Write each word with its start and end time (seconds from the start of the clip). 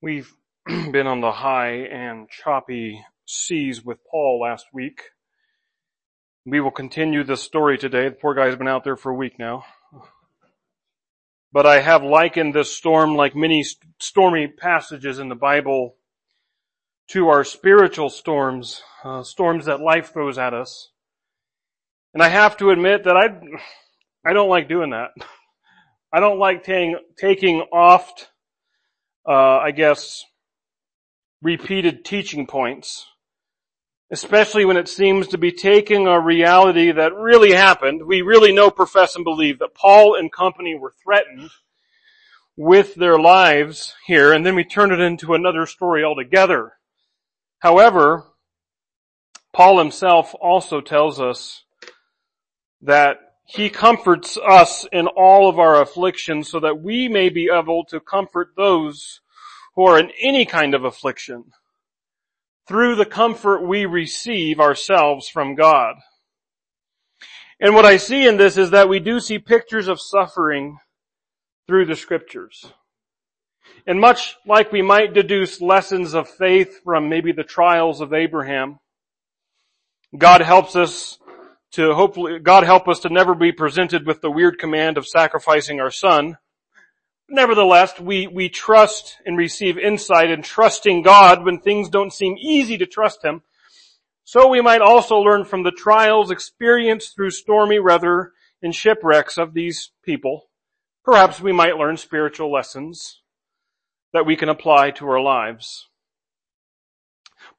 We've 0.00 0.32
been 0.66 1.08
on 1.08 1.20
the 1.20 1.32
high 1.32 1.86
and 1.90 2.28
choppy 2.28 3.04
seas 3.26 3.84
with 3.84 3.98
Paul 4.08 4.40
last 4.40 4.66
week. 4.72 5.02
We 6.46 6.60
will 6.60 6.70
continue 6.70 7.24
this 7.24 7.42
story 7.42 7.78
today. 7.78 8.08
The 8.08 8.14
poor 8.14 8.34
guy's 8.34 8.54
been 8.54 8.68
out 8.68 8.84
there 8.84 8.96
for 8.96 9.10
a 9.10 9.16
week 9.16 9.40
now. 9.40 9.64
But 11.50 11.66
I 11.66 11.80
have 11.80 12.04
likened 12.04 12.54
this 12.54 12.76
storm, 12.76 13.16
like 13.16 13.34
many 13.34 13.64
stormy 13.98 14.46
passages 14.46 15.18
in 15.18 15.28
the 15.28 15.34
Bible, 15.34 15.96
to 17.08 17.28
our 17.28 17.42
spiritual 17.42 18.08
storms, 18.08 18.82
uh, 19.02 19.24
storms 19.24 19.64
that 19.64 19.80
life 19.80 20.12
throws 20.12 20.38
at 20.38 20.54
us. 20.54 20.90
And 22.14 22.22
I 22.22 22.28
have 22.28 22.56
to 22.58 22.70
admit 22.70 23.04
that 23.04 23.16
I, 23.16 23.28
I 24.24 24.32
don't 24.32 24.48
like 24.48 24.68
doing 24.68 24.90
that. 24.90 25.08
I 26.12 26.20
don't 26.20 26.38
like 26.38 26.62
taking, 26.62 26.98
taking 27.18 27.60
oft, 27.72 28.28
uh, 29.28 29.58
I 29.58 29.72
guess, 29.72 30.24
repeated 31.42 32.04
teaching 32.04 32.46
points, 32.46 33.06
especially 34.10 34.64
when 34.64 34.78
it 34.78 34.88
seems 34.88 35.28
to 35.28 35.38
be 35.38 35.52
taking 35.52 36.06
a 36.06 36.18
reality 36.18 36.90
that 36.92 37.14
really 37.14 37.52
happened. 37.52 38.06
We 38.06 38.22
really 38.22 38.52
know, 38.52 38.70
profess, 38.70 39.16
and 39.16 39.24
believe 39.24 39.58
that 39.58 39.74
Paul 39.74 40.14
and 40.14 40.32
company 40.32 40.74
were 40.74 40.94
threatened 41.04 41.50
with 42.56 42.94
their 42.94 43.18
lives 43.18 43.94
here, 44.06 44.32
and 44.32 44.44
then 44.46 44.54
we 44.54 44.64
turn 44.64 44.92
it 44.92 45.00
into 45.00 45.34
another 45.34 45.66
story 45.66 46.02
altogether. 46.02 46.72
However, 47.58 48.24
Paul 49.52 49.78
himself 49.78 50.34
also 50.40 50.80
tells 50.80 51.20
us 51.20 51.64
that 52.82 53.27
he 53.50 53.70
comforts 53.70 54.36
us 54.36 54.86
in 54.92 55.06
all 55.06 55.48
of 55.48 55.58
our 55.58 55.80
afflictions 55.80 56.50
so 56.50 56.60
that 56.60 56.82
we 56.82 57.08
may 57.08 57.30
be 57.30 57.48
able 57.50 57.82
to 57.86 57.98
comfort 57.98 58.50
those 58.58 59.22
who 59.74 59.86
are 59.86 59.98
in 59.98 60.10
any 60.20 60.44
kind 60.44 60.74
of 60.74 60.84
affliction 60.84 61.44
through 62.66 62.94
the 62.94 63.06
comfort 63.06 63.66
we 63.66 63.86
receive 63.86 64.60
ourselves 64.60 65.28
from 65.28 65.54
God. 65.54 65.94
And 67.58 67.74
what 67.74 67.86
I 67.86 67.96
see 67.96 68.28
in 68.28 68.36
this 68.36 68.58
is 68.58 68.70
that 68.70 68.90
we 68.90 69.00
do 69.00 69.18
see 69.18 69.38
pictures 69.38 69.88
of 69.88 69.98
suffering 69.98 70.76
through 71.66 71.86
the 71.86 71.96
scriptures. 71.96 72.70
And 73.86 73.98
much 73.98 74.36
like 74.46 74.72
we 74.72 74.82
might 74.82 75.14
deduce 75.14 75.62
lessons 75.62 76.12
of 76.12 76.28
faith 76.28 76.82
from 76.84 77.08
maybe 77.08 77.32
the 77.32 77.44
trials 77.44 78.02
of 78.02 78.12
Abraham, 78.12 78.78
God 80.16 80.42
helps 80.42 80.76
us 80.76 81.18
to 81.72 81.94
hopefully, 81.94 82.38
God 82.38 82.64
help 82.64 82.88
us 82.88 83.00
to 83.00 83.08
never 83.08 83.34
be 83.34 83.52
presented 83.52 84.06
with 84.06 84.20
the 84.20 84.30
weird 84.30 84.58
command 84.58 84.96
of 84.96 85.06
sacrificing 85.06 85.80
our 85.80 85.90
son. 85.90 86.38
Nevertheless, 87.28 88.00
we, 88.00 88.26
we 88.26 88.48
trust 88.48 89.16
and 89.26 89.36
receive 89.36 89.76
insight 89.76 90.30
in 90.30 90.42
trusting 90.42 91.02
God 91.02 91.44
when 91.44 91.60
things 91.60 91.90
don't 91.90 92.12
seem 92.12 92.36
easy 92.38 92.78
to 92.78 92.86
trust 92.86 93.22
Him. 93.22 93.42
So 94.24 94.48
we 94.48 94.60
might 94.60 94.80
also 94.80 95.16
learn 95.18 95.44
from 95.44 95.62
the 95.62 95.70
trials 95.70 96.30
experienced 96.30 97.14
through 97.14 97.30
stormy 97.30 97.78
weather 97.78 98.32
and 98.62 98.74
shipwrecks 98.74 99.38
of 99.38 99.54
these 99.54 99.90
people. 100.02 100.48
Perhaps 101.04 101.40
we 101.40 101.52
might 101.52 101.76
learn 101.76 101.96
spiritual 101.96 102.52
lessons 102.52 103.22
that 104.12 104.26
we 104.26 104.36
can 104.36 104.48
apply 104.48 104.90
to 104.92 105.08
our 105.08 105.20
lives. 105.20 105.88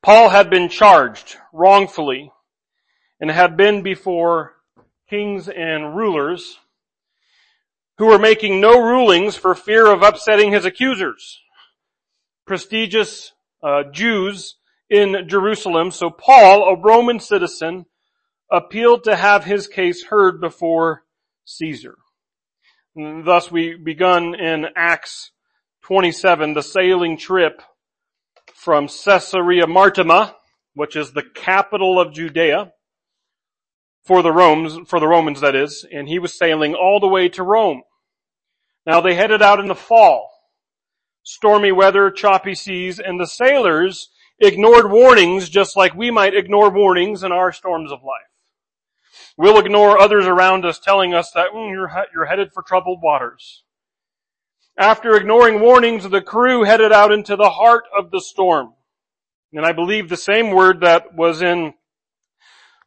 Paul 0.01 0.29
had 0.29 0.49
been 0.49 0.69
charged 0.69 1.37
wrongfully 1.51 2.31
and 3.19 3.29
had 3.29 3.57
been 3.57 3.81
before 3.81 4.53
kings 5.09 5.49
and 5.49 5.95
rulers 5.95 6.59
who 7.97 8.05
were 8.05 8.19
making 8.19 8.61
no 8.61 8.81
rulings 8.81 9.35
for 9.35 9.53
fear 9.53 9.87
of 9.87 10.01
upsetting 10.01 10.51
his 10.51 10.65
accusers. 10.65 11.41
Prestigious 12.45 13.33
uh, 13.61 13.83
Jews 13.91 14.55
in 14.89 15.27
Jerusalem. 15.27 15.91
So 15.91 16.09
Paul, 16.09 16.63
a 16.63 16.79
Roman 16.79 17.19
citizen, 17.19 17.85
appealed 18.49 19.03
to 19.03 19.15
have 19.15 19.43
his 19.43 19.67
case 19.67 20.05
heard 20.05 20.39
before 20.39 21.03
Caesar. 21.45 21.97
And 22.95 23.25
thus 23.25 23.51
we 23.51 23.75
begun 23.75 24.33
in 24.33 24.67
Acts 24.75 25.31
27, 25.83 26.53
the 26.53 26.63
sailing 26.63 27.17
trip 27.17 27.61
from 28.55 28.87
Caesarea 28.87 29.67
Maritima, 29.67 30.35
which 30.73 30.95
is 30.95 31.11
the 31.11 31.23
capital 31.23 31.99
of 31.99 32.13
Judea, 32.13 32.71
for 34.03 34.21
the 34.21 34.31
Romans, 34.31 34.87
for 34.87 34.99
the 34.99 35.07
Romans 35.07 35.41
that 35.41 35.55
is, 35.55 35.85
and 35.91 36.07
he 36.07 36.19
was 36.19 36.37
sailing 36.37 36.73
all 36.73 36.99
the 36.99 37.07
way 37.07 37.29
to 37.29 37.43
Rome. 37.43 37.83
Now 38.85 39.01
they 39.01 39.15
headed 39.15 39.41
out 39.41 39.59
in 39.59 39.67
the 39.67 39.75
fall. 39.75 40.29
Stormy 41.23 41.71
weather, 41.71 42.09
choppy 42.09 42.55
seas, 42.55 42.99
and 42.99 43.19
the 43.19 43.27
sailors 43.27 44.09
ignored 44.39 44.89
warnings 44.89 45.49
just 45.49 45.75
like 45.75 45.93
we 45.93 46.09
might 46.09 46.33
ignore 46.33 46.71
warnings 46.71 47.23
in 47.23 47.31
our 47.31 47.51
storms 47.51 47.91
of 47.91 47.99
life. 48.03 48.29
We'll 49.37 49.59
ignore 49.59 49.99
others 49.99 50.25
around 50.25 50.65
us 50.65 50.79
telling 50.79 51.13
us 51.13 51.31
that 51.31 51.51
mm, 51.51 51.71
you're, 51.71 51.91
you're 52.13 52.25
headed 52.25 52.51
for 52.53 52.63
troubled 52.63 52.99
waters. 53.01 53.63
After 54.77 55.15
ignoring 55.15 55.59
warnings, 55.59 56.09
the 56.09 56.21
crew 56.21 56.63
headed 56.63 56.91
out 56.91 57.11
into 57.11 57.35
the 57.35 57.49
heart 57.49 57.83
of 57.97 58.11
the 58.11 58.21
storm. 58.21 58.73
And 59.53 59.65
I 59.65 59.71
believe 59.71 60.09
the 60.09 60.17
same 60.17 60.51
word 60.51 60.81
that 60.81 61.15
was 61.15 61.41
in 61.41 61.73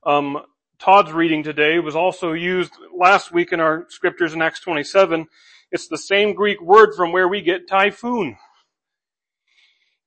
um, 0.05 0.39
Todd's 0.83 1.13
reading 1.13 1.45
today 1.45 1.79
was 1.79 1.95
also 1.95 2.33
used 2.33 2.73
last 2.93 3.31
week 3.31 3.53
in 3.53 3.61
our 3.61 3.87
scriptures 3.89 4.33
in 4.33 4.43
Acts 4.43 4.59
27. 4.59 5.29
It's 5.71 5.87
the 5.87 5.97
same 5.97 6.35
Greek 6.35 6.61
word 6.61 6.95
from 6.97 7.13
where 7.13 7.29
we 7.29 7.41
get 7.41 7.69
typhoon. 7.69 8.37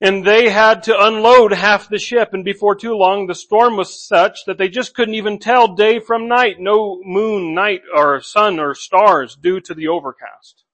And 0.02 0.26
they 0.26 0.50
had 0.50 0.84
to 0.84 1.06
unload 1.06 1.54
half 1.54 1.88
the 1.88 1.98
ship 1.98 2.34
and 2.34 2.44
before 2.44 2.76
too 2.76 2.94
long 2.94 3.26
the 3.26 3.34
storm 3.34 3.78
was 3.78 4.06
such 4.06 4.44
that 4.48 4.58
they 4.58 4.68
just 4.68 4.94
couldn't 4.94 5.14
even 5.14 5.40
tell 5.40 5.76
day 5.76 6.00
from 6.00 6.28
night. 6.28 6.60
No 6.60 7.02
moon, 7.06 7.54
night, 7.56 7.84
or 7.96 8.20
sun 8.20 8.60
or 8.60 8.76
stars 8.76 9.38
due 9.38 9.62
to 9.62 9.74
the 9.74 9.88
overcast. 9.88 10.66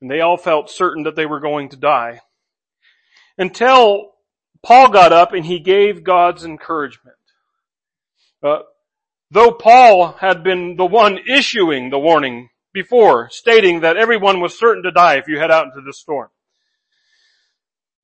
And 0.00 0.10
they 0.10 0.22
all 0.22 0.38
felt 0.38 0.70
certain 0.70 1.02
that 1.02 1.16
they 1.16 1.26
were 1.26 1.40
going 1.40 1.68
to 1.68 1.76
die. 1.76 2.22
Until 3.36 4.14
Paul 4.62 4.88
got 4.88 5.12
up 5.12 5.34
and 5.34 5.44
he 5.44 5.58
gave 5.58 6.02
God's 6.02 6.46
encouragement. 6.46 7.16
Uh, 8.42 8.60
Though 9.30 9.52
Paul 9.52 10.12
had 10.20 10.42
been 10.42 10.76
the 10.76 10.86
one 10.86 11.18
issuing 11.28 11.90
the 11.90 11.98
warning 11.98 12.48
before, 12.72 13.28
stating 13.30 13.80
that 13.80 13.96
everyone 13.96 14.40
was 14.40 14.58
certain 14.58 14.82
to 14.84 14.90
die 14.90 15.16
if 15.16 15.28
you 15.28 15.38
head 15.38 15.50
out 15.50 15.66
into 15.66 15.82
the 15.84 15.92
storm. 15.92 16.28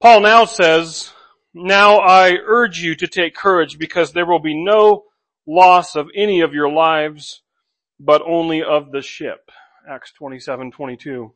Paul 0.00 0.20
now 0.20 0.44
says, 0.44 1.12
now 1.54 1.98
I 1.98 2.36
urge 2.44 2.80
you 2.80 2.94
to 2.96 3.06
take 3.06 3.34
courage 3.34 3.78
because 3.78 4.12
there 4.12 4.26
will 4.26 4.40
be 4.40 4.54
no 4.54 5.04
loss 5.46 5.96
of 5.96 6.08
any 6.14 6.40
of 6.40 6.52
your 6.52 6.70
lives, 6.70 7.42
but 7.98 8.22
only 8.26 8.62
of 8.62 8.92
the 8.92 9.00
ship. 9.00 9.50
Acts 9.88 10.12
27, 10.12 10.72
22. 10.72 11.32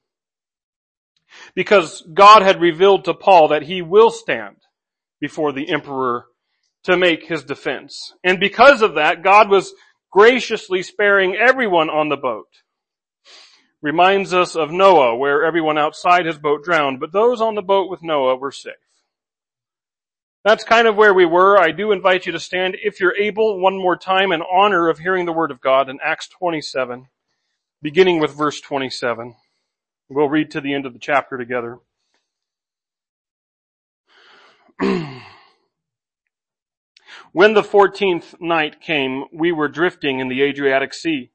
Because 1.55 2.03
God 2.13 2.43
had 2.43 2.61
revealed 2.61 3.05
to 3.05 3.15
Paul 3.15 3.49
that 3.49 3.63
he 3.63 3.81
will 3.81 4.11
stand 4.11 4.57
before 5.21 5.53
the 5.53 5.71
emperor 5.71 6.27
to 6.89 6.97
make 6.97 7.27
his 7.27 7.45
defense. 7.45 8.15
And 8.25 8.41
because 8.41 8.81
of 8.81 8.95
that, 8.95 9.23
God 9.23 9.51
was 9.51 9.75
graciously 10.11 10.83
sparing 10.83 11.37
everyone 11.37 11.91
on 11.91 12.09
the 12.09 12.17
boat. 12.17 12.49
Reminds 13.83 14.33
us 14.33 14.57
of 14.57 14.71
Noah, 14.71 15.15
where 15.15 15.45
everyone 15.45 15.77
outside 15.77 16.25
his 16.25 16.39
boat 16.39 16.65
drowned, 16.65 16.99
but 16.99 17.13
those 17.13 17.43
on 17.43 17.57
the 17.57 17.63
boat 17.63 17.91
with 17.91 18.03
Noah 18.03 18.37
were 18.37 18.51
safe. 18.51 18.73
That's 20.45 20.65
kind 20.65 20.89
of 20.89 20.97
where 20.97 21.13
we 21.13 21.27
were. 21.27 21.59
I 21.59 21.73
do 21.73 21.93
invite 21.93 22.25
you 22.25 22.33
to 22.33 22.41
stand, 22.41 22.79
if 22.83 23.01
you're 23.01 23.15
able, 23.15 23.61
one 23.61 23.77
more 23.77 23.99
time 23.99 24.33
in 24.33 24.41
honor 24.41 24.89
of 24.89 24.99
hearing 24.99 25.27
the 25.27 25.33
word 25.33 25.51
of 25.51 25.61
God 25.61 25.91
in 25.91 25.99
Acts 26.03 26.27
27, 26.29 27.07
beginning 27.83 28.19
with 28.19 28.33
verse 28.33 28.63
27. 28.63 29.35
We'll 30.09 30.31
read 30.31 30.53
to 30.53 30.63
the 30.63 30.73
end 30.73 30.87
of 30.87 30.95
the 30.95 30.99
chapter 30.99 31.37
together. 31.37 31.81
When 37.33 37.55
the 37.55 37.63
fourteenth 37.63 38.35
night 38.41 38.81
came, 38.81 39.25
we 39.33 39.53
were 39.53 39.69
drifting 39.69 40.21
in 40.21 40.29
the 40.29 40.43
Adriatic 40.43 40.95
Sea. 40.95 41.31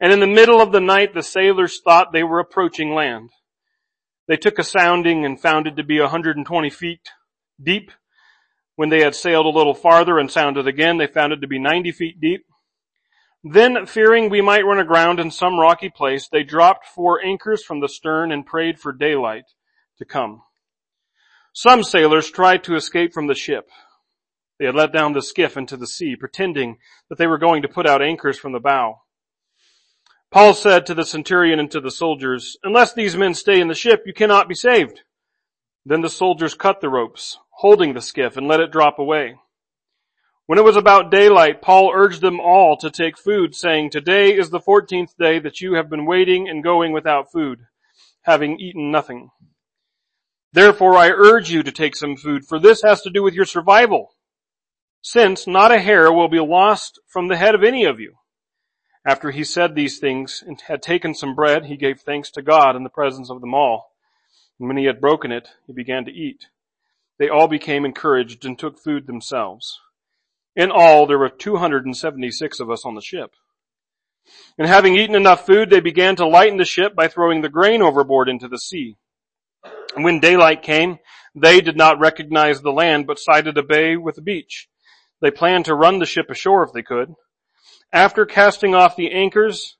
And 0.00 0.12
in 0.12 0.20
the 0.20 0.26
middle 0.26 0.60
of 0.60 0.72
the 0.72 0.80
night, 0.80 1.12
the 1.12 1.22
sailors 1.22 1.80
thought 1.84 2.12
they 2.12 2.22
were 2.22 2.40
approaching 2.40 2.94
land. 2.94 3.30
They 4.28 4.36
took 4.36 4.58
a 4.58 4.64
sounding 4.64 5.24
and 5.24 5.40
found 5.40 5.66
it 5.66 5.76
to 5.76 5.84
be 5.84 6.00
120 6.00 6.70
feet 6.70 7.00
deep. 7.62 7.90
When 8.76 8.88
they 8.88 9.02
had 9.02 9.14
sailed 9.14 9.44
a 9.44 9.50
little 9.50 9.74
farther 9.74 10.18
and 10.18 10.30
sounded 10.30 10.66
again, 10.66 10.96
they 10.96 11.06
found 11.06 11.34
it 11.34 11.40
to 11.42 11.46
be 11.46 11.58
90 11.58 11.92
feet 11.92 12.20
deep. 12.20 12.46
Then, 13.42 13.86
fearing 13.86 14.30
we 14.30 14.40
might 14.40 14.64
run 14.64 14.78
aground 14.78 15.20
in 15.20 15.30
some 15.30 15.58
rocky 15.58 15.90
place, 15.90 16.28
they 16.28 16.42
dropped 16.42 16.86
four 16.86 17.22
anchors 17.24 17.62
from 17.62 17.80
the 17.80 17.88
stern 17.88 18.32
and 18.32 18.46
prayed 18.46 18.78
for 18.78 18.92
daylight 18.92 19.44
to 19.98 20.04
come. 20.04 20.42
Some 21.52 21.82
sailors 21.82 22.30
tried 22.30 22.64
to 22.64 22.76
escape 22.76 23.12
from 23.12 23.26
the 23.26 23.34
ship, 23.34 23.68
they 24.60 24.66
had 24.66 24.74
let 24.74 24.92
down 24.92 25.14
the 25.14 25.22
skiff 25.22 25.56
into 25.56 25.78
the 25.78 25.86
sea, 25.86 26.16
pretending 26.16 26.76
that 27.08 27.16
they 27.16 27.26
were 27.26 27.38
going 27.38 27.62
to 27.62 27.68
put 27.68 27.86
out 27.86 28.02
anchors 28.02 28.38
from 28.38 28.52
the 28.52 28.60
bow. 28.60 29.00
Paul 30.30 30.52
said 30.52 30.84
to 30.84 30.94
the 30.94 31.06
centurion 31.06 31.58
and 31.58 31.70
to 31.70 31.80
the 31.80 31.90
soldiers, 31.90 32.58
unless 32.62 32.92
these 32.92 33.16
men 33.16 33.32
stay 33.32 33.58
in 33.58 33.68
the 33.68 33.74
ship, 33.74 34.02
you 34.04 34.12
cannot 34.12 34.50
be 34.50 34.54
saved. 34.54 35.00
Then 35.86 36.02
the 36.02 36.10
soldiers 36.10 36.52
cut 36.52 36.82
the 36.82 36.90
ropes, 36.90 37.38
holding 37.48 37.94
the 37.94 38.02
skiff, 38.02 38.36
and 38.36 38.46
let 38.46 38.60
it 38.60 38.70
drop 38.70 38.98
away. 38.98 39.36
When 40.44 40.58
it 40.58 40.64
was 40.64 40.76
about 40.76 41.10
daylight, 41.10 41.62
Paul 41.62 41.90
urged 41.94 42.20
them 42.20 42.38
all 42.38 42.76
to 42.76 42.90
take 42.90 43.16
food, 43.16 43.54
saying, 43.54 43.88
Today 43.88 44.28
is 44.36 44.50
the 44.50 44.60
fourteenth 44.60 45.16
day 45.18 45.38
that 45.38 45.62
you 45.62 45.76
have 45.76 45.88
been 45.88 46.04
waiting 46.04 46.50
and 46.50 46.62
going 46.62 46.92
without 46.92 47.32
food, 47.32 47.60
having 48.24 48.60
eaten 48.60 48.90
nothing. 48.90 49.30
Therefore 50.52 50.98
I 50.98 51.08
urge 51.08 51.50
you 51.50 51.62
to 51.62 51.72
take 51.72 51.96
some 51.96 52.16
food, 52.16 52.44
for 52.44 52.58
this 52.58 52.82
has 52.82 53.00
to 53.02 53.10
do 53.10 53.22
with 53.22 53.32
your 53.32 53.46
survival, 53.46 54.10
since 55.02 55.46
not 55.46 55.72
a 55.72 55.80
hair 55.80 56.12
will 56.12 56.28
be 56.28 56.40
lost 56.40 57.00
from 57.06 57.28
the 57.28 57.36
head 57.36 57.54
of 57.54 57.62
any 57.62 57.84
of 57.84 58.00
you. 58.00 58.14
After 59.06 59.30
he 59.30 59.44
said 59.44 59.74
these 59.74 59.98
things 59.98 60.44
and 60.46 60.60
had 60.60 60.82
taken 60.82 61.14
some 61.14 61.34
bread, 61.34 61.64
he 61.64 61.76
gave 61.76 62.00
thanks 62.00 62.30
to 62.32 62.42
God 62.42 62.76
in 62.76 62.82
the 62.82 62.90
presence 62.90 63.30
of 63.30 63.40
them 63.40 63.54
all. 63.54 63.92
And 64.58 64.68
when 64.68 64.76
he 64.76 64.84
had 64.84 65.00
broken 65.00 65.32
it, 65.32 65.48
he 65.66 65.72
began 65.72 66.04
to 66.04 66.12
eat. 66.12 66.46
They 67.18 67.28
all 67.28 67.48
became 67.48 67.84
encouraged 67.84 68.44
and 68.44 68.58
took 68.58 68.78
food 68.78 69.06
themselves. 69.06 69.78
In 70.54 70.70
all, 70.70 71.06
there 71.06 71.18
were 71.18 71.28
276 71.28 72.60
of 72.60 72.70
us 72.70 72.84
on 72.84 72.94
the 72.94 73.00
ship. 73.00 73.32
And 74.58 74.66
having 74.66 74.96
eaten 74.96 75.14
enough 75.14 75.46
food, 75.46 75.70
they 75.70 75.80
began 75.80 76.16
to 76.16 76.26
lighten 76.26 76.58
the 76.58 76.64
ship 76.64 76.94
by 76.94 77.08
throwing 77.08 77.40
the 77.40 77.48
grain 77.48 77.82
overboard 77.82 78.28
into 78.28 78.48
the 78.48 78.58
sea. 78.58 78.96
And 79.94 80.04
when 80.04 80.20
daylight 80.20 80.62
came, 80.62 80.98
they 81.34 81.60
did 81.60 81.76
not 81.76 82.00
recognize 82.00 82.60
the 82.60 82.72
land, 82.72 83.06
but 83.06 83.18
sighted 83.18 83.56
a 83.56 83.62
bay 83.62 83.96
with 83.96 84.18
a 84.18 84.22
beach. 84.22 84.68
They 85.20 85.30
planned 85.30 85.66
to 85.66 85.74
run 85.74 85.98
the 85.98 86.06
ship 86.06 86.30
ashore 86.30 86.62
if 86.64 86.72
they 86.72 86.82
could. 86.82 87.14
After 87.92 88.24
casting 88.24 88.74
off 88.74 88.96
the 88.96 89.12
anchors, 89.12 89.76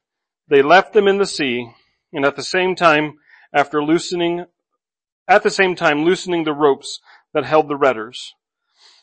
they 0.48 0.62
left 0.62 0.92
them 0.92 1.08
in 1.08 1.18
the 1.18 1.26
sea, 1.26 1.72
and 2.12 2.24
at 2.24 2.36
the 2.36 2.42
same 2.42 2.74
time, 2.74 3.14
after 3.52 3.82
loosening, 3.82 4.46
at 5.28 5.42
the 5.42 5.50
same 5.50 5.74
time 5.74 6.04
loosening 6.04 6.44
the 6.44 6.52
ropes 6.52 7.00
that 7.32 7.44
held 7.44 7.68
the 7.68 7.76
rudders 7.76 8.34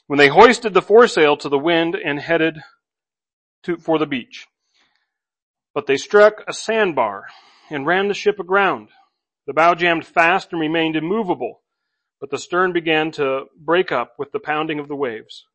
when 0.07 0.17
they 0.17 0.29
hoisted 0.29 0.73
the 0.73 0.81
foresail 0.81 1.37
to 1.37 1.49
the 1.49 1.59
wind 1.59 1.95
and 1.95 2.19
headed 2.19 2.57
to, 3.63 3.77
for 3.77 3.99
the 3.99 4.05
beach. 4.05 4.47
But 5.73 5.85
they 5.85 5.97
struck 5.97 6.43
a 6.47 6.53
sandbar 6.53 7.25
and 7.69 7.85
ran 7.85 8.07
the 8.07 8.13
ship 8.13 8.39
aground. 8.39 8.89
The 9.45 9.53
bow 9.53 9.75
jammed 9.75 10.05
fast 10.05 10.51
and 10.51 10.61
remained 10.61 10.95
immovable, 10.95 11.61
but 12.19 12.31
the 12.31 12.39
stern 12.39 12.71
began 12.73 13.11
to 13.11 13.45
break 13.57 13.91
up 13.91 14.13
with 14.17 14.31
the 14.31 14.39
pounding 14.39 14.79
of 14.79 14.87
the 14.87 14.95
waves. 14.95 15.45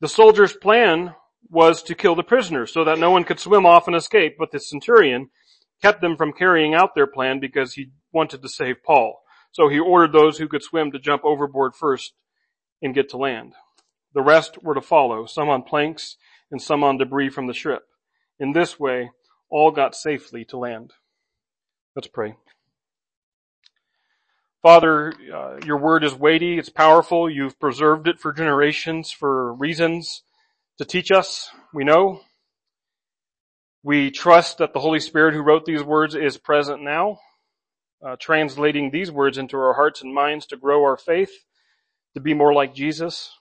The 0.00 0.08
soldiers' 0.08 0.54
plan 0.54 1.14
was 1.48 1.82
to 1.84 1.94
kill 1.94 2.14
the 2.14 2.22
prisoners 2.22 2.72
so 2.72 2.84
that 2.84 2.98
no 2.98 3.10
one 3.10 3.24
could 3.24 3.40
swim 3.40 3.66
off 3.66 3.86
and 3.86 3.96
escape, 3.96 4.36
but 4.38 4.50
the 4.50 4.58
centurion 4.58 5.30
kept 5.82 6.00
them 6.00 6.16
from 6.16 6.32
carrying 6.32 6.74
out 6.74 6.94
their 6.94 7.06
plan 7.06 7.40
because 7.40 7.74
he 7.74 7.90
wanted 8.12 8.42
to 8.42 8.48
save 8.48 8.82
Paul. 8.84 9.20
So 9.52 9.68
he 9.68 9.78
ordered 9.78 10.12
those 10.12 10.38
who 10.38 10.48
could 10.48 10.62
swim 10.62 10.92
to 10.92 10.98
jump 10.98 11.24
overboard 11.24 11.74
first 11.74 12.14
and 12.80 12.94
get 12.94 13.08
to 13.10 13.16
land. 13.16 13.54
The 14.14 14.22
rest 14.22 14.62
were 14.62 14.74
to 14.74 14.80
follow, 14.80 15.26
some 15.26 15.48
on 15.48 15.62
planks 15.62 16.16
and 16.50 16.60
some 16.62 16.82
on 16.82 16.98
debris 16.98 17.30
from 17.30 17.46
the 17.46 17.54
ship. 17.54 17.82
In 18.38 18.52
this 18.52 18.78
way, 18.78 19.10
all 19.50 19.70
got 19.70 19.94
safely 19.94 20.44
to 20.46 20.56
land. 20.56 20.92
Let's 21.94 22.08
pray. 22.08 22.36
Father, 24.62 25.14
uh, 25.34 25.56
your 25.64 25.78
word 25.78 26.04
is 26.04 26.14
weighty, 26.14 26.58
it's 26.58 26.68
powerful, 26.68 27.30
you've 27.30 27.58
preserved 27.58 28.06
it 28.06 28.20
for 28.20 28.30
generations 28.30 29.10
for 29.10 29.54
reasons 29.54 30.22
to 30.76 30.84
teach 30.84 31.10
us, 31.10 31.48
we 31.72 31.82
know. 31.82 32.20
We 33.82 34.10
trust 34.10 34.58
that 34.58 34.74
the 34.74 34.80
Holy 34.80 35.00
Spirit 35.00 35.32
who 35.32 35.40
wrote 35.40 35.64
these 35.64 35.82
words 35.82 36.14
is 36.14 36.36
present 36.36 36.82
now, 36.82 37.20
uh, 38.06 38.16
translating 38.20 38.90
these 38.90 39.10
words 39.10 39.38
into 39.38 39.56
our 39.56 39.72
hearts 39.72 40.02
and 40.02 40.14
minds 40.14 40.44
to 40.48 40.58
grow 40.58 40.82
our 40.82 40.98
faith, 40.98 41.32
to 42.12 42.20
be 42.20 42.34
more 42.34 42.52
like 42.52 42.74
Jesus. 42.74 43.32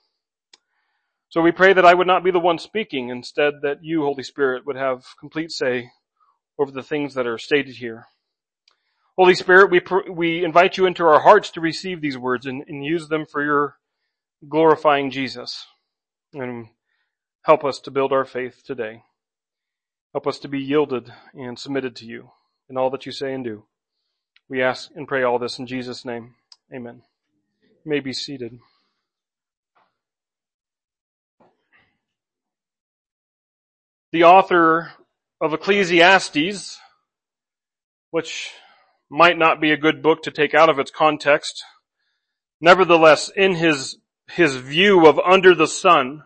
So 1.27 1.41
we 1.41 1.51
pray 1.51 1.73
that 1.73 1.85
I 1.85 1.93
would 1.93 2.07
not 2.07 2.23
be 2.23 2.31
the 2.31 2.39
one 2.39 2.59
speaking, 2.59 3.09
instead 3.09 3.55
that 3.63 3.83
you, 3.83 4.03
Holy 4.03 4.23
Spirit, 4.23 4.65
would 4.65 4.77
have 4.77 5.03
complete 5.19 5.51
say 5.51 5.91
over 6.57 6.71
the 6.71 6.81
things 6.81 7.15
that 7.15 7.27
are 7.27 7.37
stated 7.37 7.75
here. 7.75 8.07
Holy 9.19 9.35
Spirit, 9.35 9.69
we, 9.69 9.81
pr- 9.81 10.09
we 10.09 10.45
invite 10.45 10.77
you 10.77 10.85
into 10.85 11.03
our 11.03 11.19
hearts 11.19 11.51
to 11.51 11.59
receive 11.59 11.99
these 11.99 12.17
words 12.17 12.45
and, 12.45 12.63
and 12.69 12.85
use 12.85 13.09
them 13.09 13.25
for 13.25 13.43
your 13.43 13.75
glorifying 14.47 15.11
Jesus. 15.11 15.67
And 16.33 16.67
help 17.41 17.65
us 17.65 17.81
to 17.81 17.91
build 17.91 18.13
our 18.13 18.23
faith 18.23 18.61
today. 18.65 19.03
Help 20.13 20.25
us 20.25 20.39
to 20.39 20.47
be 20.47 20.61
yielded 20.61 21.11
and 21.33 21.59
submitted 21.59 21.97
to 21.97 22.05
you 22.05 22.29
in 22.69 22.77
all 22.77 22.89
that 22.91 23.05
you 23.05 23.11
say 23.11 23.33
and 23.33 23.43
do. 23.43 23.65
We 24.47 24.63
ask 24.63 24.89
and 24.95 25.05
pray 25.05 25.23
all 25.23 25.37
this 25.37 25.59
in 25.59 25.67
Jesus' 25.67 26.05
name. 26.05 26.35
Amen. 26.73 27.01
You 27.61 27.89
may 27.89 27.99
be 27.99 28.13
seated. 28.13 28.57
the 34.13 34.23
author 34.23 34.93
of 35.41 35.53
Ecclesiastes, 35.53 36.79
which 38.11 38.51
might 39.09 39.37
not 39.37 39.59
be 39.59 39.71
a 39.71 39.77
good 39.77 40.01
book 40.01 40.23
to 40.23 40.31
take 40.31 40.53
out 40.53 40.69
of 40.69 40.79
its 40.79 40.91
context. 40.91 41.63
Nevertheless, 42.61 43.31
in 43.35 43.55
his, 43.55 43.97
his 44.29 44.55
view 44.55 45.07
of 45.07 45.19
under 45.19 45.55
the 45.55 45.67
sun, 45.67 46.23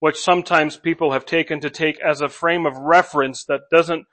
which 0.00 0.20
sometimes 0.20 0.76
people 0.76 1.12
have 1.12 1.24
taken 1.24 1.60
to 1.60 1.70
take 1.70 1.98
as 2.00 2.20
a 2.20 2.28
frame 2.28 2.66
of 2.66 2.76
reference 2.76 3.44
that 3.44 3.60
doesn't 3.70 4.06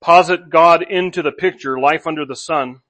posit 0.00 0.50
God 0.50 0.82
into 0.82 1.22
the 1.22 1.32
picture, 1.32 1.78
life 1.78 2.06
under 2.06 2.24
the 2.24 2.36
sun, 2.36 2.80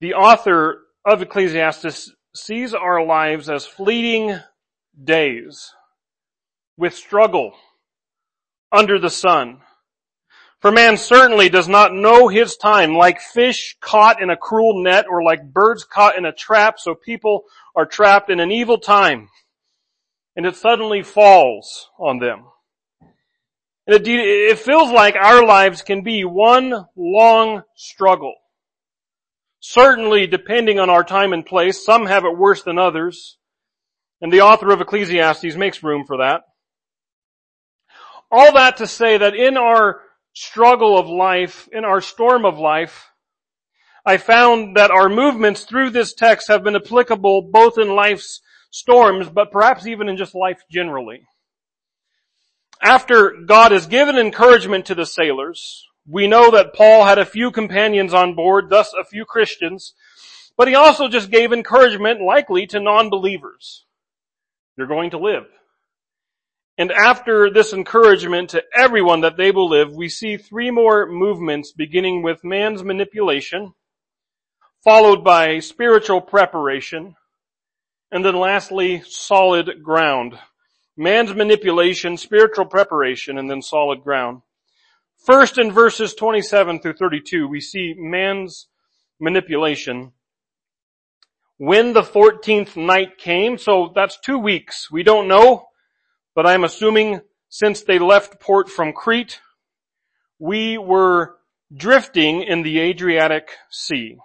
the 0.00 0.14
author 0.14 0.80
of 1.04 1.22
Ecclesiastes 1.22 2.12
sees 2.34 2.74
our 2.74 3.04
lives 3.04 3.48
as 3.48 3.66
fleeting 3.66 4.38
days 5.02 5.70
with 6.76 6.94
struggle 6.94 7.54
under 8.72 8.98
the 8.98 9.10
sun. 9.10 9.60
For 10.62 10.70
man 10.70 10.96
certainly 10.96 11.48
does 11.48 11.66
not 11.66 11.92
know 11.92 12.28
his 12.28 12.56
time 12.56 12.94
like 12.94 13.20
fish 13.20 13.76
caught 13.80 14.22
in 14.22 14.30
a 14.30 14.36
cruel 14.36 14.80
net 14.80 15.06
or 15.10 15.24
like 15.24 15.52
birds 15.52 15.82
caught 15.82 16.16
in 16.16 16.24
a 16.24 16.32
trap, 16.32 16.78
so 16.78 16.94
people 16.94 17.42
are 17.74 17.84
trapped 17.84 18.30
in 18.30 18.38
an 18.38 18.52
evil 18.52 18.78
time. 18.78 19.28
And 20.36 20.46
it 20.46 20.54
suddenly 20.54 21.02
falls 21.02 21.90
on 21.98 22.20
them. 22.20 22.44
And 23.88 23.96
it, 23.96 24.06
it 24.06 24.58
feels 24.60 24.92
like 24.92 25.16
our 25.16 25.44
lives 25.44 25.82
can 25.82 26.04
be 26.04 26.24
one 26.24 26.86
long 26.94 27.64
struggle. 27.74 28.34
Certainly 29.58 30.28
depending 30.28 30.78
on 30.78 30.88
our 30.88 31.02
time 31.02 31.32
and 31.32 31.44
place, 31.44 31.84
some 31.84 32.06
have 32.06 32.24
it 32.24 32.38
worse 32.38 32.62
than 32.62 32.78
others. 32.78 33.36
And 34.20 34.32
the 34.32 34.42
author 34.42 34.70
of 34.70 34.80
Ecclesiastes 34.80 35.56
makes 35.56 35.82
room 35.82 36.04
for 36.06 36.18
that. 36.18 36.42
All 38.30 38.52
that 38.52 38.76
to 38.76 38.86
say 38.86 39.18
that 39.18 39.34
in 39.34 39.56
our 39.56 40.00
struggle 40.32 40.98
of 40.98 41.06
life, 41.08 41.68
in 41.72 41.84
our 41.84 42.00
storm 42.00 42.44
of 42.44 42.58
life, 42.58 43.10
I 44.04 44.16
found 44.16 44.76
that 44.76 44.90
our 44.90 45.08
movements 45.08 45.64
through 45.64 45.90
this 45.90 46.12
text 46.12 46.48
have 46.48 46.64
been 46.64 46.76
applicable 46.76 47.50
both 47.52 47.78
in 47.78 47.94
life's 47.94 48.40
storms, 48.70 49.28
but 49.28 49.52
perhaps 49.52 49.86
even 49.86 50.08
in 50.08 50.16
just 50.16 50.34
life 50.34 50.62
generally. 50.70 51.26
After 52.82 53.36
God 53.46 53.70
has 53.70 53.86
given 53.86 54.16
encouragement 54.16 54.86
to 54.86 54.94
the 54.96 55.06
sailors, 55.06 55.86
we 56.08 56.26
know 56.26 56.50
that 56.50 56.74
Paul 56.74 57.04
had 57.04 57.18
a 57.18 57.24
few 57.24 57.52
companions 57.52 58.12
on 58.12 58.34
board, 58.34 58.70
thus 58.70 58.92
a 58.98 59.04
few 59.04 59.24
Christians, 59.24 59.94
but 60.56 60.66
he 60.66 60.74
also 60.74 61.08
just 61.08 61.30
gave 61.30 61.52
encouragement 61.52 62.20
likely 62.20 62.66
to 62.68 62.80
non-believers. 62.80 63.84
You're 64.76 64.88
going 64.88 65.10
to 65.10 65.18
live. 65.18 65.46
And 66.78 66.90
after 66.90 67.50
this 67.50 67.72
encouragement 67.74 68.50
to 68.50 68.62
everyone 68.74 69.20
that 69.20 69.36
they 69.36 69.50
will 69.50 69.68
live, 69.68 69.92
we 69.92 70.08
see 70.08 70.38
three 70.38 70.70
more 70.70 71.06
movements 71.06 71.72
beginning 71.72 72.22
with 72.22 72.44
man's 72.44 72.82
manipulation, 72.82 73.74
followed 74.82 75.22
by 75.22 75.58
spiritual 75.58 76.22
preparation, 76.22 77.14
and 78.10 78.24
then 78.24 78.36
lastly, 78.36 79.02
solid 79.06 79.82
ground. 79.82 80.38
Man's 80.96 81.34
manipulation, 81.34 82.16
spiritual 82.16 82.66
preparation, 82.66 83.38
and 83.38 83.50
then 83.50 83.60
solid 83.60 84.02
ground. 84.02 84.42
First 85.24 85.58
in 85.58 85.72
verses 85.72 86.14
27 86.14 86.80
through 86.80 86.94
32, 86.94 87.46
we 87.46 87.60
see 87.60 87.94
man's 87.96 88.66
manipulation. 89.20 90.12
When 91.58 91.92
the 91.92 92.02
14th 92.02 92.76
night 92.76 93.18
came, 93.18 93.56
so 93.56 93.92
that's 93.94 94.18
two 94.18 94.38
weeks. 94.38 94.90
We 94.90 95.02
don't 95.02 95.28
know 95.28 95.68
but 96.34 96.46
I'm 96.46 96.64
assuming 96.64 97.20
since 97.48 97.82
they 97.82 97.98
left 97.98 98.40
port 98.40 98.68
from 98.68 98.92
Crete, 98.92 99.40
we 100.38 100.78
were 100.78 101.36
drifting 101.74 102.42
in 102.42 102.62
the 102.62 102.80
Adriatic 102.80 103.50
Sea. 103.70 104.16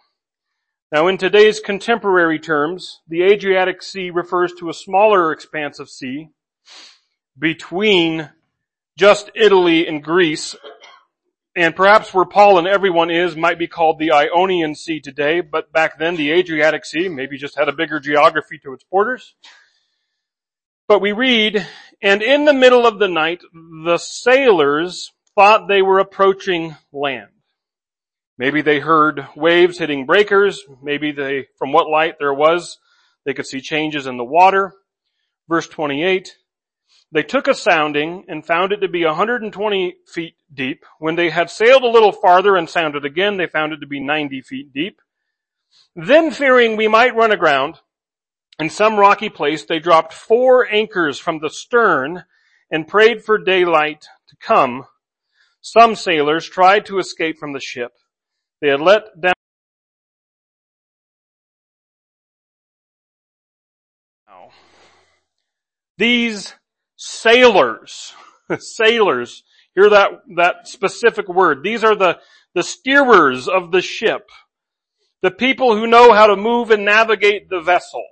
Now 0.92 1.08
in 1.08 1.18
today's 1.18 1.60
contemporary 1.60 2.40
terms, 2.40 3.02
the 3.08 3.24
Adriatic 3.24 3.82
Sea 3.84 4.10
refers 4.10 4.54
to 4.60 4.70
a 4.70 4.74
smaller 4.74 5.32
expanse 5.32 5.80
of 5.80 5.90
sea 5.90 6.30
between 7.38 8.30
just 8.98 9.30
Italy 9.36 9.88
and 9.88 10.04
Greece 10.04 10.56
and 11.58 11.76
perhaps 11.76 12.14
where 12.14 12.24
Paul 12.24 12.60
and 12.60 12.68
everyone 12.68 13.10
is 13.10 13.36
might 13.36 13.58
be 13.58 13.68
called 13.68 13.98
the 13.98 14.12
Ionian 14.12 14.76
Sea 14.76 15.00
today, 15.00 15.42
but 15.42 15.74
back 15.74 15.98
then 15.98 16.16
the 16.16 16.32
Adriatic 16.32 16.86
Sea 16.86 17.10
maybe 17.10 17.38
just 17.38 17.58
had 17.58 17.68
a 17.68 17.74
bigger 17.74 18.00
geography 18.00 18.60
to 18.60 18.74
its 18.74 18.84
borders. 18.84 19.36
But 20.88 21.02
we 21.02 21.12
read, 21.12 21.68
and 22.02 22.22
in 22.22 22.46
the 22.46 22.54
middle 22.54 22.86
of 22.86 23.00
the 23.00 23.08
night, 23.08 23.42
the 23.54 23.98
sailors 23.98 25.12
thought 25.36 25.68
they 25.68 25.82
were 25.82 26.00
approaching 26.00 26.76
land. 26.92 27.30
Maybe 28.38 28.62
they 28.62 28.80
heard 28.80 29.28
waves 29.36 29.80
hitting 29.80 30.06
breakers. 30.06 30.62
Maybe 30.82 31.12
they, 31.12 31.48
from 31.58 31.72
what 31.72 31.90
light 31.90 32.16
there 32.20 32.34
was, 32.34 32.78
they 33.26 33.34
could 33.34 33.48
see 33.48 33.62
changes 33.62 34.06
in 34.06 34.18
the 34.18 34.24
water. 34.24 34.74
Verse 35.50 35.68
28, 35.68 36.36
they 37.12 37.24
took 37.24 37.48
a 37.48 37.56
sounding 37.56 38.26
and 38.28 38.46
found 38.46 38.74
it 38.74 38.82
to 38.82 38.88
be 38.88 39.06
120 39.06 39.96
feet 40.14 40.36
deep. 40.54 40.84
When 41.00 41.16
they 41.16 41.30
had 41.30 41.50
sailed 41.50 41.84
a 41.84 41.90
little 41.90 42.12
farther 42.12 42.56
and 42.56 42.70
sounded 42.70 43.06
again, 43.06 43.38
they 43.38 43.48
found 43.48 43.74
it 43.74 43.80
to 43.80 43.88
be 43.88 44.00
90 44.00 44.42
feet 44.42 44.74
deep. 44.74 45.00
Then 45.96 46.32
fearing 46.32 46.76
we 46.76 46.88
might 46.88 47.16
run 47.16 47.32
aground, 47.32 47.80
in 48.60 48.70
some 48.70 48.98
rocky 48.98 49.30
place 49.30 49.66
they 49.66 49.80
dropped 49.80 50.14
four 50.14 50.68
anchors 50.68 51.20
from 51.20 51.40
the 51.40 51.50
stern 51.50 52.24
and 52.72 52.88
prayed 52.88 53.24
for 53.24 53.38
daylight 53.38 54.02
to 54.30 54.36
come. 54.42 54.86
Some 55.62 55.96
sailors 55.96 56.48
tried 56.48 56.86
to 56.88 57.00
escape 57.00 57.38
from 57.38 57.54
the 57.54 57.60
ship. 57.60 57.92
They 58.62 58.70
had 58.70 58.82
let 58.82 59.20
down 59.20 59.34
These 65.98 66.54
sailors, 66.96 68.14
sailors, 68.60 69.44
hear 69.74 69.90
that, 69.90 70.12
that 70.36 70.68
specific 70.68 71.28
word. 71.28 71.64
These 71.64 71.84
are 71.84 71.96
the, 71.96 72.20
the 72.54 72.62
steerers 72.62 73.48
of 73.48 73.72
the 73.72 73.82
ship. 73.82 74.30
The 75.24 75.32
people 75.32 75.76
who 75.76 75.88
know 75.88 76.14
how 76.14 76.28
to 76.28 76.36
move 76.36 76.70
and 76.70 76.86
navigate 76.86 77.50
the 77.50 77.62
vessel. 77.62 78.04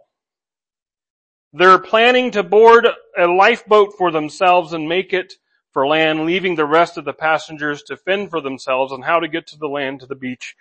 They're 1.58 1.80
planning 1.80 2.32
to 2.32 2.44
board 2.44 2.86
a 3.18 3.28
lifeboat 3.28 3.94
for 3.98 4.12
themselves 4.12 4.74
and 4.74 4.90
make 4.90 5.14
it 5.14 5.36
for 5.72 5.88
land, 5.88 6.26
leaving 6.26 6.56
the 6.56 6.66
rest 6.66 6.98
of 6.98 7.06
the 7.06 7.14
passengers 7.14 7.82
to 7.84 7.96
fend 7.96 8.30
for 8.30 8.42
themselves 8.42 8.92
on 8.92 9.02
how 9.02 9.22
to 9.22 9.30
get 9.30 9.48
to 9.48 9.58
the 9.58 9.70
land, 9.70 10.02
to 10.02 10.06
the 10.06 10.16
beach 10.16 10.54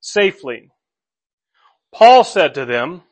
safely. 0.00 0.70
Paul 1.92 2.24
said 2.24 2.54
to 2.54 2.64
them, 2.64 3.02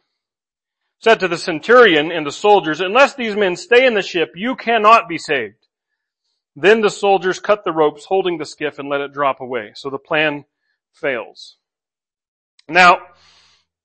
said 0.99 1.21
to 1.21 1.28
the 1.28 1.37
centurion 1.37 2.11
and 2.11 2.26
the 2.26 2.33
soldiers, 2.33 2.81
unless 2.81 3.14
these 3.14 3.37
men 3.37 3.57
stay 3.57 3.87
in 3.87 3.93
the 3.93 4.00
ship, 4.00 4.33
you 4.35 4.57
cannot 4.57 5.07
be 5.07 5.19
saved. 5.19 5.66
Then 6.55 6.81
the 6.81 6.88
soldiers 6.88 7.38
cut 7.38 7.64
the 7.64 7.73
ropes 7.73 8.07
holding 8.07 8.38
the 8.38 8.47
skiff 8.47 8.78
and 8.78 8.88
let 8.88 9.02
it 9.02 9.12
drop 9.12 9.43
away. 9.43 9.73
So 9.75 9.90
the 9.90 9.99
plan 9.99 10.47
fails. 10.95 11.59
Now, 12.66 12.99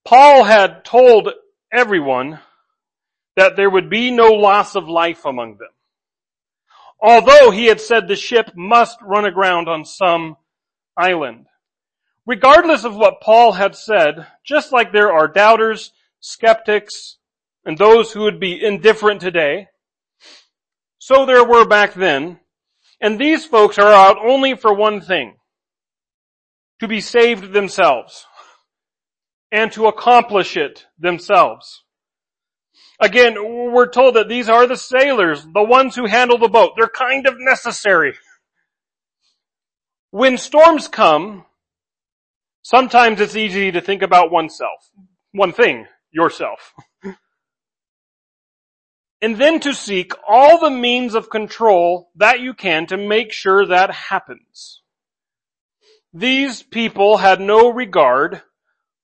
Paul 0.05 0.45
had 0.45 0.85
told 0.85 1.29
everyone 1.69 2.39
that 3.35 3.55
there 3.55 3.69
would 3.69 3.89
be 3.89 4.11
no 4.11 4.27
loss 4.31 4.75
of 4.75 4.87
life 4.87 5.25
among 5.25 5.57
them. 5.57 5.69
Although 7.01 7.51
he 7.51 7.65
had 7.65 7.81
said 7.81 8.07
the 8.07 8.15
ship 8.15 8.51
must 8.55 8.97
run 9.01 9.25
aground 9.25 9.67
on 9.67 9.85
some 9.85 10.37
island. 10.97 11.47
Regardless 12.27 12.83
of 12.83 12.95
what 12.95 13.21
Paul 13.21 13.53
had 13.53 13.75
said, 13.75 14.27
just 14.45 14.71
like 14.71 14.91
there 14.91 15.11
are 15.11 15.27
doubters 15.27 15.91
skeptics, 16.21 17.17
and 17.65 17.77
those 17.77 18.11
who 18.11 18.21
would 18.21 18.39
be 18.39 18.63
indifferent 18.63 19.21
today. 19.21 19.67
So 20.99 21.25
there 21.25 21.43
were 21.43 21.65
back 21.65 21.93
then. 21.93 22.39
And 23.01 23.19
these 23.19 23.45
folks 23.45 23.79
are 23.79 23.91
out 23.91 24.17
only 24.23 24.55
for 24.55 24.73
one 24.73 25.01
thing. 25.01 25.35
To 26.79 26.87
be 26.87 27.01
saved 27.01 27.51
themselves. 27.51 28.25
And 29.51 29.71
to 29.73 29.87
accomplish 29.87 30.55
it 30.55 30.85
themselves. 30.97 31.80
Again, 33.01 33.71
we're 33.71 33.89
told 33.89 34.15
that 34.15 34.29
these 34.29 34.47
are 34.47 34.67
the 34.67 34.77
sailors, 34.77 35.43
the 35.43 35.63
ones 35.63 35.95
who 35.95 36.05
handle 36.05 36.37
the 36.37 36.47
boat. 36.47 36.73
They're 36.77 36.87
kind 36.87 37.25
of 37.25 37.33
necessary. 37.39 38.13
When 40.11 40.37
storms 40.37 40.87
come, 40.87 41.45
sometimes 42.61 43.19
it's 43.19 43.35
easy 43.35 43.71
to 43.71 43.81
think 43.81 44.03
about 44.03 44.31
oneself. 44.31 44.91
One 45.31 45.51
thing 45.51 45.87
yourself. 46.11 46.75
and 49.21 49.37
then 49.37 49.59
to 49.61 49.73
seek 49.73 50.13
all 50.27 50.59
the 50.59 50.69
means 50.69 51.15
of 51.15 51.31
control 51.31 52.11
that 52.17 52.39
you 52.39 52.53
can 52.53 52.85
to 52.87 52.97
make 52.97 53.33
sure 53.33 53.65
that 53.65 53.91
happens. 53.91 54.83
These 56.13 56.61
people 56.61 57.17
had 57.17 57.41
no 57.41 57.71
regard 57.71 58.43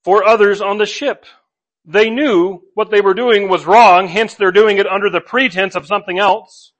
for 0.03 0.23
others 0.23 0.61
on 0.61 0.77
the 0.77 0.85
ship. 0.85 1.25
They 1.89 2.09
knew 2.09 2.63
what 2.73 2.91
they 2.91 2.99
were 2.99 3.13
doing 3.13 3.47
was 3.47 3.65
wrong, 3.65 4.09
hence 4.09 4.33
they're 4.33 4.51
doing 4.51 4.77
it 4.77 4.85
under 4.85 5.09
the 5.09 5.21
pretense 5.21 5.73
of 5.73 5.87
something 5.87 6.19
else. 6.19 6.73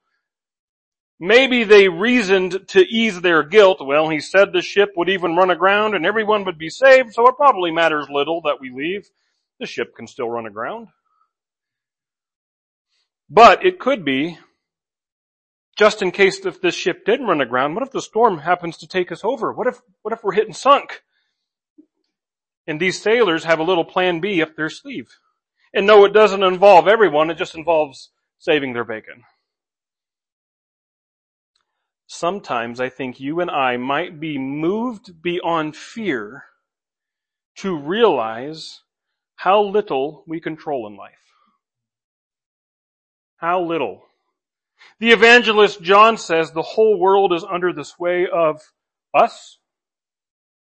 Maybe 1.18 1.64
they 1.64 1.88
reasoned 1.88 2.68
to 2.68 2.80
ease 2.86 3.22
their 3.22 3.42
guilt. 3.42 3.78
Well, 3.80 4.10
he 4.10 4.20
said 4.20 4.52
the 4.52 4.60
ship 4.60 4.90
would 4.96 5.08
even 5.08 5.34
run 5.34 5.50
aground 5.50 5.94
and 5.94 6.04
everyone 6.06 6.44
would 6.44 6.58
be 6.58 6.68
saved, 6.68 7.14
so 7.14 7.26
it 7.26 7.36
probably 7.36 7.72
matters 7.72 8.06
little 8.10 8.42
that 8.42 8.60
we 8.60 8.70
leave 8.70 9.08
the 9.58 9.66
ship 9.66 9.94
can 9.96 10.06
still 10.06 10.28
run 10.28 10.46
aground. 10.46 10.88
But 13.28 13.64
it 13.64 13.78
could 13.78 14.04
be, 14.04 14.38
just 15.76 16.00
in 16.00 16.10
case 16.10 16.44
if 16.46 16.60
this 16.60 16.74
ship 16.74 17.04
didn't 17.04 17.26
run 17.26 17.40
aground, 17.40 17.74
what 17.74 17.82
if 17.82 17.90
the 17.90 18.02
storm 18.02 18.38
happens 18.38 18.76
to 18.78 18.86
take 18.86 19.12
us 19.12 19.24
over? 19.24 19.52
What 19.52 19.66
if, 19.66 19.80
what 20.02 20.12
if 20.12 20.22
we're 20.22 20.32
hit 20.32 20.46
and 20.46 20.56
sunk? 20.56 21.02
And 22.68 22.78
these 22.78 23.00
sailors 23.00 23.44
have 23.44 23.60
a 23.60 23.64
little 23.64 23.84
plan 23.84 24.20
B 24.20 24.42
up 24.42 24.54
their 24.54 24.68
sleeve. 24.68 25.08
And 25.72 25.86
no, 25.86 26.04
it 26.04 26.12
doesn't 26.12 26.42
involve 26.42 26.86
everyone, 26.86 27.30
it 27.30 27.38
just 27.38 27.54
involves 27.54 28.10
saving 28.38 28.74
their 28.74 28.84
bacon. 28.84 29.24
Sometimes 32.06 32.78
I 32.78 32.90
think 32.90 33.20
you 33.20 33.40
and 33.40 33.50
I 33.50 33.78
might 33.78 34.20
be 34.20 34.38
moved 34.38 35.22
beyond 35.22 35.76
fear 35.76 36.44
to 37.56 37.76
realize 37.76 38.82
how 39.36 39.62
little 39.62 40.24
we 40.26 40.38
control 40.38 40.86
in 40.86 40.96
life. 40.96 41.12
How 43.36 43.62
little. 43.62 44.02
The 45.00 45.12
evangelist 45.12 45.80
John 45.80 46.18
says 46.18 46.52
the 46.52 46.62
whole 46.62 46.98
world 46.98 47.32
is 47.32 47.44
under 47.44 47.72
the 47.72 47.84
sway 47.84 48.26
of 48.26 48.60
us. 49.14 49.58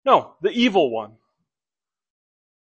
No, 0.05 0.35
the 0.41 0.51
evil 0.51 0.91
one. 0.91 1.13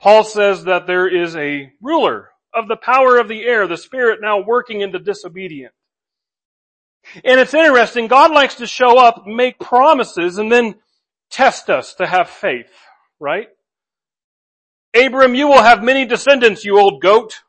Paul 0.00 0.24
says 0.24 0.64
that 0.64 0.86
there 0.86 1.06
is 1.06 1.36
a 1.36 1.72
ruler 1.80 2.30
of 2.54 2.68
the 2.68 2.76
power 2.76 3.18
of 3.18 3.28
the 3.28 3.42
air, 3.42 3.66
the 3.66 3.76
spirit 3.76 4.20
now 4.22 4.40
working 4.40 4.80
in 4.80 4.92
the 4.92 4.98
disobedient. 4.98 5.72
And 7.24 7.40
it's 7.40 7.54
interesting, 7.54 8.06
God 8.06 8.30
likes 8.30 8.56
to 8.56 8.66
show 8.66 8.98
up, 8.98 9.26
make 9.26 9.58
promises, 9.58 10.38
and 10.38 10.50
then 10.50 10.74
test 11.30 11.70
us 11.70 11.94
to 11.94 12.06
have 12.06 12.28
faith, 12.28 12.70
right? 13.18 13.48
Abram, 14.94 15.34
you 15.34 15.48
will 15.48 15.62
have 15.62 15.82
many 15.82 16.04
descendants, 16.04 16.64
you 16.64 16.78
old 16.78 17.00
goat. 17.00 17.40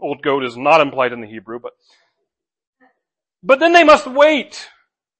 Old 0.00 0.22
goat 0.22 0.44
is 0.44 0.56
not 0.56 0.80
implied 0.80 1.12
in 1.12 1.20
the 1.20 1.26
Hebrew, 1.26 1.58
but, 1.58 1.72
but 3.42 3.58
then 3.58 3.72
they 3.72 3.84
must 3.84 4.06
wait 4.06 4.68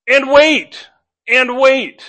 and 0.09 0.31
wait 0.31 0.89
and 1.29 1.59
wait. 1.59 2.03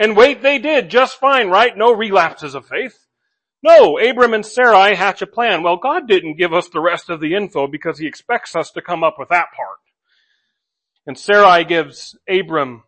And 0.00 0.16
wait 0.16 0.40
they 0.40 0.58
did 0.58 0.88
just 0.88 1.20
fine, 1.20 1.48
right? 1.48 1.76
No 1.76 1.92
relapses 1.92 2.54
of 2.54 2.66
faith. 2.66 2.98
No, 3.62 3.98
Abram 3.98 4.32
and 4.32 4.44
Sarai 4.44 4.94
hatch 4.94 5.20
a 5.20 5.26
plan. 5.26 5.62
Well, 5.62 5.76
God 5.76 6.08
didn't 6.08 6.38
give 6.38 6.54
us 6.54 6.70
the 6.70 6.80
rest 6.80 7.10
of 7.10 7.20
the 7.20 7.34
info 7.34 7.66
because 7.66 7.98
he 7.98 8.06
expects 8.06 8.56
us 8.56 8.70
to 8.70 8.80
come 8.80 9.04
up 9.04 9.16
with 9.18 9.28
that 9.28 9.48
part. 9.54 9.78
And 11.06 11.18
Sarai 11.18 11.64
gives 11.64 12.18
Abram 12.26 12.84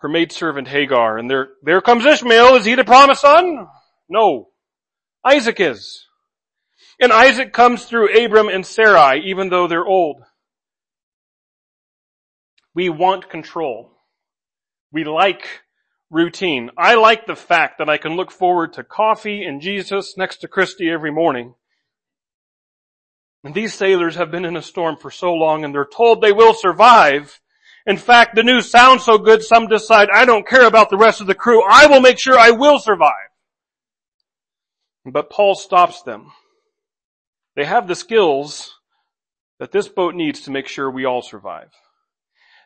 her 0.00 0.08
maidservant 0.10 0.68
Hagar, 0.68 1.16
and 1.16 1.30
there, 1.30 1.48
there 1.62 1.80
comes 1.80 2.04
Ishmael. 2.04 2.56
Is 2.56 2.66
he 2.66 2.74
the 2.74 2.84
promised 2.84 3.22
son? 3.22 3.66
No. 4.10 4.50
Isaac 5.24 5.58
is. 5.58 6.04
And 7.00 7.10
Isaac 7.10 7.54
comes 7.54 7.86
through 7.86 8.24
Abram 8.24 8.48
and 8.48 8.66
Sarai, 8.66 9.22
even 9.24 9.48
though 9.48 9.66
they're 9.66 9.86
old. 9.86 10.22
We 12.74 12.90
want 12.90 13.30
control. 13.30 13.92
We 14.92 15.04
like 15.04 15.46
routine. 16.10 16.70
I 16.76 16.94
like 16.94 17.26
the 17.26 17.36
fact 17.36 17.78
that 17.78 17.88
I 17.88 17.98
can 17.98 18.16
look 18.16 18.30
forward 18.30 18.74
to 18.74 18.84
coffee 18.84 19.44
and 19.44 19.60
Jesus 19.60 20.16
next 20.16 20.38
to 20.38 20.48
Christy 20.48 20.90
every 20.90 21.10
morning. 21.10 21.54
And 23.44 23.54
these 23.54 23.74
sailors 23.74 24.16
have 24.16 24.30
been 24.30 24.44
in 24.44 24.56
a 24.56 24.62
storm 24.62 24.96
for 24.96 25.10
so 25.10 25.32
long 25.32 25.64
and 25.64 25.74
they're 25.74 25.84
told 25.84 26.20
they 26.20 26.32
will 26.32 26.54
survive 26.54 27.40
in 27.86 27.96
fact, 27.98 28.34
the 28.34 28.42
news 28.42 28.68
sounds 28.68 29.04
so 29.04 29.16
good, 29.16 29.44
some 29.44 29.68
decide, 29.68 30.08
I 30.12 30.24
don't 30.24 30.46
care 30.46 30.66
about 30.66 30.90
the 30.90 30.96
rest 30.96 31.20
of 31.20 31.28
the 31.28 31.36
crew. 31.36 31.62
I 31.62 31.86
will 31.86 32.00
make 32.00 32.18
sure 32.18 32.36
I 32.36 32.50
will 32.50 32.80
survive. 32.80 33.12
But 35.04 35.30
Paul 35.30 35.54
stops 35.54 36.02
them. 36.02 36.32
They 37.54 37.64
have 37.64 37.86
the 37.86 37.94
skills 37.94 38.74
that 39.60 39.70
this 39.70 39.86
boat 39.86 40.16
needs 40.16 40.40
to 40.42 40.50
make 40.50 40.66
sure 40.66 40.90
we 40.90 41.04
all 41.04 41.22
survive. 41.22 41.70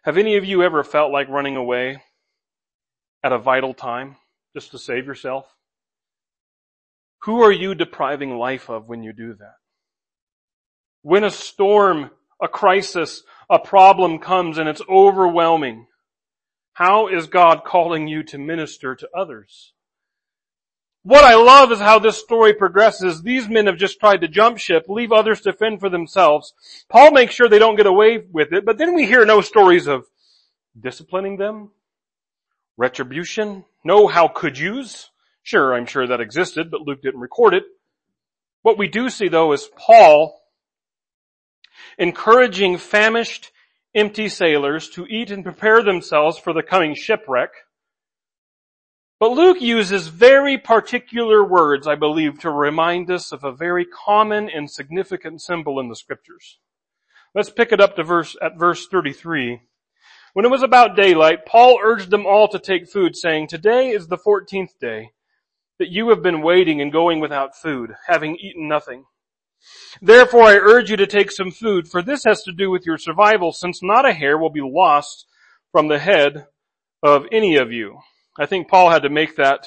Have 0.05 0.17
any 0.17 0.37
of 0.39 0.47
you 0.47 0.63
ever 0.63 0.83
felt 0.83 1.13
like 1.13 1.29
running 1.29 1.57
away 1.57 2.03
at 3.23 3.33
a 3.33 3.39
vital 3.39 3.75
time 3.75 4.17
just 4.55 4.71
to 4.73 4.79
save 4.79 5.07
yourself? 5.07 5.47
Who 7.25 7.43
are 7.43 7.53
you 7.53 7.75
depriving 7.75 8.39
life 8.39 8.71
of 8.71 8.89
when 8.89 9.03
you 9.03 9.13
do 9.13 9.35
that? 9.35 9.57
When 11.03 11.25
a 11.25 11.31
storm, 11.31 12.11
a 12.41 12.49
crisis, 12.49 13.23
a 13.49 13.59
problem 13.59 14.19
comes 14.19 14.59
and 14.59 14.69
it's 14.69 14.83
overwhelming, 14.89 15.87
how 16.73 17.09
is 17.09 17.27
God 17.27 17.63
calling 17.65 18.09
you 18.09 18.23
to 18.25 18.39
minister 18.39 18.95
to 18.95 19.09
others? 19.15 19.73
What 21.03 21.25
I 21.25 21.35
love 21.35 21.73
is 21.73 21.79
how 21.79 21.99
this 21.99 22.19
story 22.19 22.53
progresses. 22.53 23.23
These 23.23 23.49
men 23.49 23.67
have 23.67 23.79
just 23.79 23.99
tried 23.99 24.21
to 24.21 24.29
jump 24.29 24.59
ship, 24.59 24.85
leave 24.89 25.13
others 25.13 25.41
to 25.43 25.53
fend 25.53 25.81
for 25.81 25.89
themselves. 25.89 26.53
Paul 26.91 27.11
makes 27.13 27.35
sure 27.35 27.49
they 27.49 27.59
don't 27.59 27.77
get 27.77 27.87
away 27.87 28.19
with 28.31 28.53
it, 28.53 28.67
but 28.67 28.77
then 28.77 28.95
we 28.95 29.07
hear 29.07 29.25
no 29.25 29.41
stories 29.41 29.87
of 29.87 30.07
disciplining 30.79 31.39
them, 31.39 31.71
retribution, 32.81 33.65
no 33.85 34.09
how 34.09 34.27
could 34.27 34.59
yous. 34.59 35.11
Sure, 35.43 35.75
I'm 35.75 35.87
sure 35.87 36.07
that 36.07 36.21
existed, 36.21 36.71
but 36.71 36.81
Luke 36.81 37.03
didn't 37.03 37.21
record 37.21 37.55
it. 37.55 37.65
What 38.63 38.79
we 38.79 38.89
do 38.89 39.11
see 39.11 39.29
though 39.29 39.53
is 39.53 39.69
Paul 39.77 40.41
encouraging 41.99 42.79
famished, 42.79 43.53
empty 43.95 44.29
sailors 44.29 44.89
to 44.91 45.07
eat 45.07 45.31
and 45.31 45.45
prepare 45.45 45.83
themselves 45.83 46.39
for 46.39 46.53
the 46.53 46.63
coming 46.63 46.95
shipwreck. 46.95 47.51
But 49.19 49.33
Luke 49.33 49.61
uses 49.61 50.09
very 50.09 50.57
particular 50.57 51.45
words, 51.45 51.87
I 51.87 51.95
believe, 51.95 52.41
to 52.41 52.51
remind 52.51 53.11
us 53.11 53.33
of 53.33 53.45
a 53.45 53.53
very 53.53 53.85
common 53.85 54.49
and 54.49 54.71
significant 54.71 55.43
symbol 55.43 55.79
in 55.79 55.91
the 55.91 55.97
scriptures. 55.97 56.59
Let's 57.35 57.51
pick 57.51 57.73
it 57.73 57.81
up 57.81 57.97
to 57.97 58.03
verse, 58.03 58.35
at 58.41 58.59
verse 58.59 58.87
33. 58.87 59.61
When 60.33 60.45
it 60.45 60.51
was 60.51 60.63
about 60.63 60.97
daylight, 60.97 61.45
Paul 61.45 61.81
urged 61.83 62.11
them 62.11 62.25
all 62.25 62.47
to 62.49 62.59
take 62.59 62.89
food, 62.89 63.17
saying, 63.17 63.49
Today 63.49 63.91
is 63.91 64.07
the 64.07 64.19
fourteenth 64.19 64.79
day 64.81 65.11
that 65.81 65.89
you 65.89 66.11
have 66.11 66.23
been 66.23 66.43
waiting 66.43 66.81
and 66.81 66.93
going 66.93 67.21
without 67.21 67.57
food, 67.57 67.95
having 68.07 68.37
eaten 68.37 68.69
nothing. 68.69 69.05
Therefore 70.01 70.45
I 70.45 70.55
urge 70.57 70.91
you 70.91 70.97
to 70.99 71.07
take 71.07 71.33
some 71.33 71.51
food, 71.51 71.89
for 71.89 72.01
this 72.01 72.23
has 72.25 72.43
to 72.45 72.53
do 72.53 72.71
with 72.71 72.87
your 72.87 72.97
survival, 72.97 73.53
since 73.53 73.83
not 73.83 74.09
a 74.09 74.13
hair 74.13 74.39
will 74.39 74.51
be 74.51 74.63
lost 74.63 75.27
from 75.73 75.89
the 75.89 75.99
head 75.99 76.47
of 77.03 77.27
any 77.33 77.57
of 77.57 77.73
you. 77.73 77.99
I 78.39 78.47
think 78.47 78.69
Paul 78.69 78.91
had 78.91 79.03
to 79.03 79.11
make 79.11 79.37
that 79.37 79.67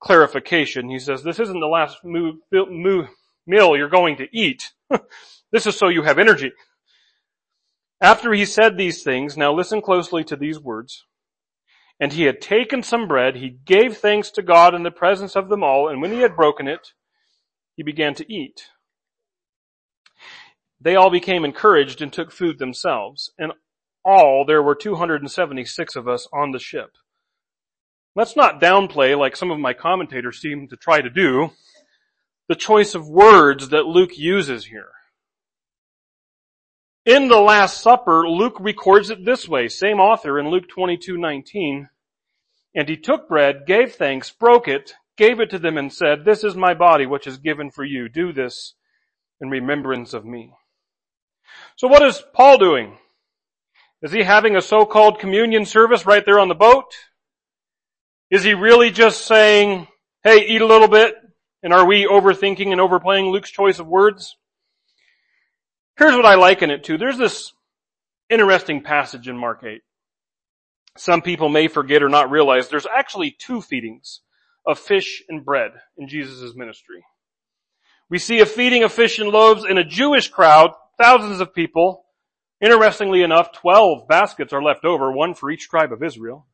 clarification. 0.00 0.88
He 0.88 0.98
says, 0.98 1.22
this 1.22 1.38
isn't 1.38 1.60
the 1.60 1.66
last 1.66 1.98
meal 2.04 3.76
you're 3.76 3.88
going 3.88 4.16
to 4.16 4.28
eat. 4.32 4.72
this 5.52 5.66
is 5.66 5.76
so 5.76 5.88
you 5.88 6.02
have 6.02 6.18
energy. 6.18 6.52
After 8.02 8.32
he 8.32 8.44
said 8.44 8.76
these 8.76 9.04
things, 9.04 9.36
now 9.36 9.52
listen 9.52 9.80
closely 9.80 10.24
to 10.24 10.34
these 10.34 10.58
words. 10.58 11.06
And 12.00 12.12
he 12.12 12.24
had 12.24 12.40
taken 12.40 12.82
some 12.82 13.06
bread, 13.06 13.36
he 13.36 13.58
gave 13.64 13.96
thanks 13.96 14.32
to 14.32 14.42
God 14.42 14.74
in 14.74 14.82
the 14.82 14.90
presence 14.90 15.36
of 15.36 15.48
them 15.48 15.62
all, 15.62 15.88
and 15.88 16.02
when 16.02 16.10
he 16.10 16.18
had 16.18 16.34
broken 16.34 16.66
it, 16.66 16.88
he 17.76 17.84
began 17.84 18.14
to 18.16 18.30
eat. 18.30 18.70
They 20.80 20.96
all 20.96 21.10
became 21.10 21.44
encouraged 21.44 22.02
and 22.02 22.12
took 22.12 22.32
food 22.32 22.58
themselves, 22.58 23.30
and 23.38 23.52
all 24.04 24.44
there 24.44 24.64
were 24.64 24.74
276 24.74 25.94
of 25.94 26.08
us 26.08 26.26
on 26.32 26.50
the 26.50 26.58
ship. 26.58 26.96
Let's 28.16 28.34
not 28.34 28.60
downplay, 28.60 29.16
like 29.16 29.36
some 29.36 29.52
of 29.52 29.60
my 29.60 29.74
commentators 29.74 30.40
seem 30.40 30.66
to 30.68 30.76
try 30.76 31.02
to 31.02 31.08
do, 31.08 31.50
the 32.48 32.56
choice 32.56 32.96
of 32.96 33.08
words 33.08 33.68
that 33.68 33.86
Luke 33.86 34.18
uses 34.18 34.66
here. 34.66 34.90
In 37.04 37.26
the 37.26 37.40
Last 37.40 37.80
Supper, 37.80 38.28
Luke 38.28 38.58
records 38.60 39.10
it 39.10 39.24
this 39.24 39.48
way, 39.48 39.66
same 39.66 39.98
author 39.98 40.38
in 40.38 40.50
Luke 40.50 40.68
22:19. 40.68 41.88
And 42.74 42.88
he 42.88 42.96
took 42.96 43.28
bread, 43.28 43.66
gave 43.66 43.96
thanks, 43.96 44.30
broke 44.30 44.68
it, 44.68 44.94
gave 45.16 45.40
it 45.40 45.50
to 45.50 45.58
them 45.58 45.76
and 45.76 45.92
said, 45.92 46.24
this 46.24 46.44
is 46.44 46.54
my 46.54 46.74
body 46.74 47.04
which 47.04 47.26
is 47.26 47.38
given 47.38 47.70
for 47.70 47.84
you. 47.84 48.08
Do 48.08 48.32
this 48.32 48.74
in 49.40 49.50
remembrance 49.50 50.14
of 50.14 50.24
me. 50.24 50.52
So 51.76 51.88
what 51.88 52.02
is 52.02 52.22
Paul 52.32 52.58
doing? 52.58 52.98
Is 54.00 54.12
he 54.12 54.22
having 54.22 54.56
a 54.56 54.62
so-called 54.62 55.18
communion 55.18 55.64
service 55.64 56.06
right 56.06 56.24
there 56.24 56.38
on 56.38 56.48
the 56.48 56.54
boat? 56.54 56.92
Is 58.30 58.42
he 58.42 58.54
really 58.54 58.90
just 58.90 59.26
saying, 59.26 59.86
hey, 60.24 60.46
eat 60.46 60.62
a 60.62 60.66
little 60.66 60.88
bit? 60.88 61.14
And 61.62 61.74
are 61.74 61.86
we 61.86 62.06
overthinking 62.06 62.72
and 62.72 62.80
overplaying 62.80 63.26
Luke's 63.26 63.50
choice 63.50 63.78
of 63.78 63.86
words? 63.86 64.36
Here's 66.02 66.16
what 66.16 66.26
I 66.26 66.34
liken 66.34 66.72
it 66.72 66.82
to. 66.86 66.98
There's 66.98 67.16
this 67.16 67.52
interesting 68.28 68.82
passage 68.82 69.28
in 69.28 69.36
Mark 69.36 69.62
8. 69.62 69.82
Some 70.98 71.22
people 71.22 71.48
may 71.48 71.68
forget 71.68 72.02
or 72.02 72.08
not 72.08 72.28
realize 72.28 72.68
there's 72.68 72.88
actually 72.92 73.36
two 73.38 73.62
feedings 73.62 74.20
of 74.66 74.80
fish 74.80 75.22
and 75.28 75.44
bread 75.44 75.70
in 75.96 76.08
Jesus' 76.08 76.56
ministry. 76.56 77.04
We 78.10 78.18
see 78.18 78.40
a 78.40 78.46
feeding 78.46 78.82
of 78.82 78.92
fish 78.92 79.20
and 79.20 79.30
loaves 79.30 79.64
in 79.64 79.78
a 79.78 79.84
Jewish 79.84 80.26
crowd, 80.26 80.72
thousands 80.98 81.38
of 81.38 81.54
people. 81.54 82.04
Interestingly 82.60 83.22
enough, 83.22 83.52
12 83.52 84.08
baskets 84.08 84.52
are 84.52 84.60
left 84.60 84.84
over, 84.84 85.12
one 85.12 85.34
for 85.34 85.52
each 85.52 85.68
tribe 85.68 85.92
of 85.92 86.02
Israel. 86.02 86.48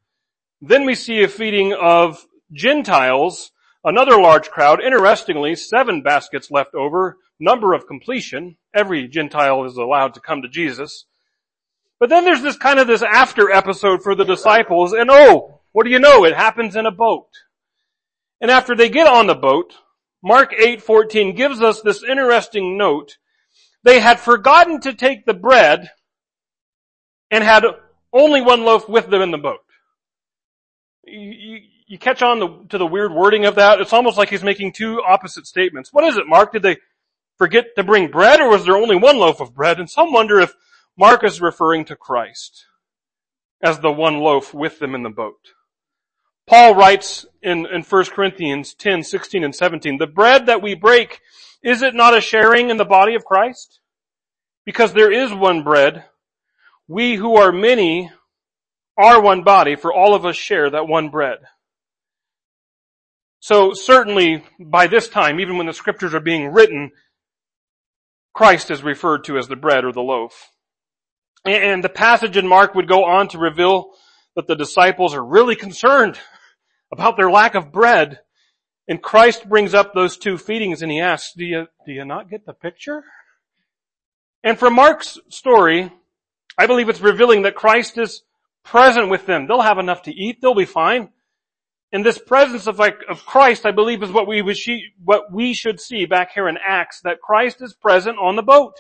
Then 0.61 0.85
we 0.85 0.95
see 0.95 1.23
a 1.23 1.29
feeding 1.29 1.73
of 1.73 2.23
Gentiles, 2.53 3.51
another 3.83 4.21
large 4.21 4.51
crowd. 4.51 4.83
Interestingly, 4.83 5.55
seven 5.55 6.03
baskets 6.03 6.51
left 6.51 6.75
over, 6.75 7.17
number 7.39 7.75
of 7.75 7.87
completion. 7.87 8.57
Every 8.75 9.09
Gentile 9.09 9.65
is 9.65 9.77
allowed 9.77 10.15
to 10.15 10.21
come 10.21 10.43
to 10.43 10.49
Jesus. 10.49 11.05
But 11.99 12.11
then 12.11 12.25
there's 12.25 12.43
this 12.43 12.57
kind 12.57 12.79
of 12.79 12.87
this 12.87 13.03
after 13.03 13.51
episode 13.51 14.03
for 14.03 14.15
the 14.15 14.25
disciples, 14.25 14.93
and 14.93 15.11
oh, 15.11 15.61
what 15.73 15.85
do 15.85 15.91
you 15.91 15.99
know? 15.99 16.25
It 16.25 16.35
happens 16.35 16.77
in 16.77 16.87
a 16.87 16.91
boat. 16.91 17.29
And 18.41 18.51
after 18.51 18.77
they 18.77 18.89
get 18.89 19.09
on 19.09 19.27
the 19.27 19.35
boat, 19.35 19.75
Mark 20.23 20.53
8:14 20.53 21.37
gives 21.37 21.61
us 21.61 21.81
this 21.83 22.03
interesting 22.03 22.77
note. 22.77 23.19
They 23.83 24.01
had 24.01 24.21
forgotten 24.21 24.81
to 24.83 24.95
take 24.95 25.25
the 25.25 25.35
bread 25.35 25.91
and 27.31 27.45
had 27.45 27.65
only 28.13 28.41
one 28.41 28.65
loaf 28.65 28.89
with 28.89 29.09
them 29.11 29.23
in 29.23 29.31
the 29.31 29.39
boat. 29.39 29.61
You, 31.05 31.31
you, 31.31 31.61
you 31.87 31.99
catch 31.99 32.23
on 32.23 32.39
the, 32.39 32.67
to 32.71 32.79
the 32.79 32.87
weird 32.87 33.13
wording 33.13 33.47
of 33.47 33.55
that? 33.57 33.81
It's 33.81 33.93
almost 33.93 34.19
like 34.19 34.31
he's 34.31 34.43
making 34.43 34.73
two 34.73 35.03
opposite 35.07 35.47
statements. 35.47 35.93
What 35.93 36.05
is 36.05 36.17
it, 36.17 36.27
Mark? 36.27 36.53
Did 36.53 36.63
they 36.63 36.77
forget 37.39 37.77
to 37.77 37.85
bring 37.85 38.11
bread 38.11 38.41
or 38.41 38.51
was 38.51 38.65
there 38.65 38.77
only 38.77 38.97
one 38.97 39.19
loaf 39.19 39.41
of 39.41 39.55
bread? 39.55 39.79
And 39.79 39.89
some 39.89 40.13
wonder 40.13 40.41
if 40.41 40.55
Mark 40.99 41.25
is 41.25 41.41
referring 41.41 41.85
to 41.87 41.97
Christ 41.97 42.67
as 43.63 43.79
the 43.81 43.93
one 43.93 44.19
loaf 44.19 44.53
with 44.53 44.79
them 44.79 44.95
in 44.95 45.03
the 45.03 45.11
boat. 45.11 45.53
Paul 46.47 46.75
writes 46.75 47.27
in, 47.43 47.67
in 47.67 47.83
1 47.83 48.05
Corinthians 48.07 48.75
10, 48.75 49.03
16 49.03 49.45
and 49.45 49.55
17, 49.55 49.99
the 49.99 50.07
bread 50.07 50.47
that 50.47 50.63
we 50.63 50.75
break, 50.75 51.21
is 51.63 51.83
it 51.83 51.95
not 51.95 52.17
a 52.17 52.21
sharing 52.21 52.71
in 52.71 52.79
the 52.79 52.85
body 52.85 53.15
of 53.15 53.25
Christ? 53.25 53.81
Because 54.65 54.93
there 54.93 55.13
is 55.13 55.33
one 55.33 55.63
bread. 55.63 56.05
We 56.87 57.17
who 57.17 57.37
are 57.37 57.53
many 57.53 58.11
are 58.97 59.21
one 59.21 59.45
body, 59.45 59.77
for 59.77 59.93
all 59.93 60.15
of 60.15 60.25
us 60.25 60.37
share 60.37 60.71
that 60.71 60.89
one 60.89 61.11
bread. 61.11 61.39
So 63.41 63.73
certainly 63.73 64.43
by 64.59 64.89
this 64.89 65.09
time, 65.09 65.41
even 65.41 65.57
when 65.57 65.67
the 65.67 65.73
scriptures 65.73 66.15
are 66.15 66.21
being 66.21 66.49
written, 66.49 66.91
Christ 68.33 68.71
is 68.71 68.83
referred 68.83 69.25
to 69.25 69.39
as 69.39 69.49
the 69.49 69.57
bread 69.57 69.85
or 69.85 69.93
the 69.93 70.01
loaf. 70.01 70.51
And 71.45 71.83
the 71.83 71.89
passage 71.89 72.37
in 72.37 72.47
Mark 72.47 72.75
would 72.75 72.89
go 72.89 73.05
on 73.05 73.29
to 73.29 73.39
reveal 73.39 73.91
that 74.37 74.47
the 74.47 74.57
disciples 74.57 75.15
are 75.15 75.25
really 75.25 75.57
concerned 75.57 76.19
about 76.93 77.17
their 77.17 77.31
lack 77.31 77.55
of 77.55 77.73
bread. 77.73 78.21
And 78.87 79.03
Christ 79.03 79.49
brings 79.49 79.75
up 79.75 79.93
those 79.93 80.17
two 80.17 80.39
feedings 80.39 80.83
and 80.83 80.91
he 80.91 81.01
asks, 81.01 81.33
do 81.37 81.45
you, 81.45 81.67
do 81.87 81.93
you 81.93 82.05
not 82.05 82.31
get 82.31 82.47
the 82.47 82.53
picture? 82.53 83.05
And 84.43 84.59
from 84.59 84.75
Mark's 84.75 85.19
story, 85.29 85.93
I 86.57 86.67
believe 86.67 86.89
it's 86.89 87.01
revealing 87.01 87.43
that 87.43 87.55
Christ 87.55 87.99
is 87.99 88.23
present 88.65 89.09
with 89.09 89.27
them. 89.27 89.47
They'll 89.47 89.61
have 89.61 89.79
enough 89.79 90.03
to 90.03 90.15
eat. 90.15 90.41
They'll 90.41 90.55
be 90.55 90.65
fine. 90.65 91.11
And 91.93 92.05
this 92.05 92.19
presence 92.19 92.67
of 92.67 92.79
like, 92.79 92.99
of 93.09 93.25
Christ, 93.25 93.65
I 93.65 93.71
believe 93.71 94.03
is 94.03 94.11
what 94.11 94.27
we, 94.27 94.43
what 95.03 95.33
we 95.33 95.55
should 95.55 95.81
see 95.81 96.05
back 96.05 96.33
here 96.33 96.49
in 96.49 96.59
Acts, 96.63 97.01
that 97.03 97.23
Christ 97.23 97.63
is 97.63 97.73
present 97.73 98.19
on 98.19 98.37
the 98.37 98.43
boat. 98.43 98.75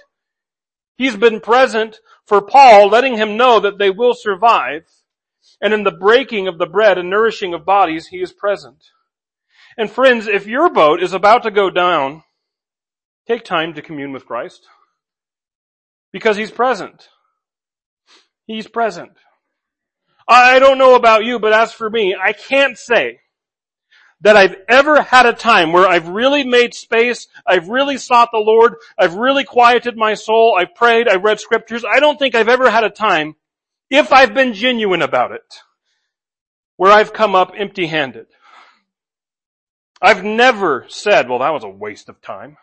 He's 0.97 1.16
been 1.16 1.40
present 1.40 2.01
for 2.27 2.42
Paul, 2.42 2.88
letting 2.88 3.16
him 3.16 3.37
know 3.37 3.61
that 3.61 3.79
they 3.79 3.90
will 3.90 4.14
survive. 4.14 4.85
And 5.61 5.73
in 5.73 5.85
the 5.85 5.90
breaking 5.90 6.49
of 6.49 6.59
the 6.59 6.66
bread 6.66 6.99
and 6.99 7.09
nourishing 7.09 7.55
of 7.55 7.64
bodies, 7.64 8.09
he 8.09 8.18
is 8.18 8.33
present. 8.33 8.85
And 9.79 9.90
friends, 9.90 10.27
if 10.27 10.47
your 10.47 10.68
boat 10.68 11.03
is 11.03 11.12
about 11.12 11.44
to 11.44 11.51
go 11.51 11.71
down, 11.71 12.25
take 13.27 13.44
time 13.44 13.75
to 13.75 13.83
commune 13.83 14.12
with 14.12 14.27
Christ. 14.27 14.66
Because 16.12 16.37
he's 16.37 16.51
present. 16.51 17.09
He's 18.47 18.66
present. 18.66 19.12
I 20.29 20.59
don't 20.59 20.79
know 20.79 20.95
about 20.95 21.25
you, 21.25 21.38
but 21.38 21.55
as 21.55 21.73
for 21.73 21.88
me, 21.88 22.14
I 22.14 22.33
can't 22.33 22.77
say 22.77 23.21
that 24.21 24.37
I've 24.37 24.57
ever 24.69 25.01
had 25.01 25.27
a 25.27 25.33
time 25.33 25.73
where 25.73 25.88
I've 25.88 26.09
really 26.09 26.45
made 26.45 26.75
space, 26.75 27.29
I've 27.47 27.69
really 27.69 27.97
sought 27.97 28.31
the 28.33 28.38
Lord, 28.38 28.75
I've 28.99 29.14
really 29.14 29.45
quieted 29.45 29.97
my 29.97 30.14
soul, 30.14 30.57
I've 30.59 30.75
prayed, 30.75 31.09
I've 31.09 31.23
read 31.23 31.41
scriptures. 31.41 31.85
I 31.85 32.01
don't 32.01 32.19
think 32.19 32.35
I've 32.35 32.49
ever 32.49 32.69
had 32.69 32.85
a 32.85 32.91
time, 32.91 33.37
if 33.91 34.12
I've 34.12 34.35
been 34.35 34.55
genuine 34.55 35.03
about 35.03 35.33
it, 35.33 35.61
where 36.77 36.93
I've 36.93 37.12
come 37.12 37.35
up 37.35 37.53
empty 37.57 37.87
handed. 37.87 38.27
I've 40.03 40.25
never 40.25 40.85
said, 40.88 41.29
well, 41.29 41.38
that 41.38 41.53
was 41.53 41.64
a 41.64 41.69
waste 41.69 42.09
of 42.09 42.21
time. 42.21 42.57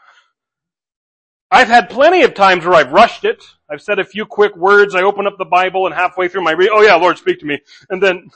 I've 1.51 1.67
had 1.67 1.89
plenty 1.89 2.23
of 2.23 2.33
times 2.33 2.65
where 2.65 2.73
I've 2.73 2.91
rushed 2.91 3.23
it. 3.23 3.43
I've 3.69 3.81
said 3.81 3.99
a 3.99 4.05
few 4.05 4.25
quick 4.25 4.55
words. 4.55 4.95
I 4.95 5.03
open 5.03 5.27
up 5.27 5.37
the 5.37 5.45
Bible 5.45 5.85
and 5.85 5.95
halfway 5.95 6.27
through 6.27 6.43
my 6.43 6.51
read, 6.51 6.69
oh 6.71 6.81
yeah, 6.81 6.95
Lord, 6.95 7.17
speak 7.17 7.39
to 7.39 7.45
me. 7.45 7.59
And 7.89 8.01
then, 8.01 8.29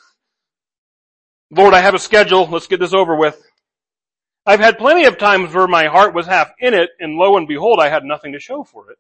Lord, 1.52 1.74
I 1.74 1.82
have 1.82 1.96
a 1.96 2.00
schedule. 2.00 2.48
Let's 2.48 2.68
get 2.68 2.80
this 2.80 2.94
over 2.94 3.16
with. 3.16 3.42
I've 4.46 4.60
had 4.60 4.78
plenty 4.78 5.06
of 5.06 5.18
times 5.18 5.54
where 5.54 5.68
my 5.68 5.86
heart 5.86 6.14
was 6.14 6.26
half 6.26 6.52
in 6.60 6.74
it 6.74 6.90
and 7.00 7.16
lo 7.16 7.38
and 7.38 7.48
behold, 7.48 7.80
I 7.80 7.90
had 7.90 8.04
nothing 8.04 8.34
to 8.34 8.40
show 8.40 8.64
for 8.64 8.92
it. 8.92 8.98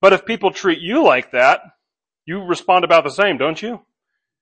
But 0.00 0.12
if 0.12 0.26
people 0.26 0.52
treat 0.52 0.80
you 0.80 1.02
like 1.04 1.32
that, 1.32 1.60
you 2.26 2.44
respond 2.44 2.84
about 2.84 3.04
the 3.04 3.10
same, 3.10 3.38
don't 3.38 3.60
you? 3.60 3.80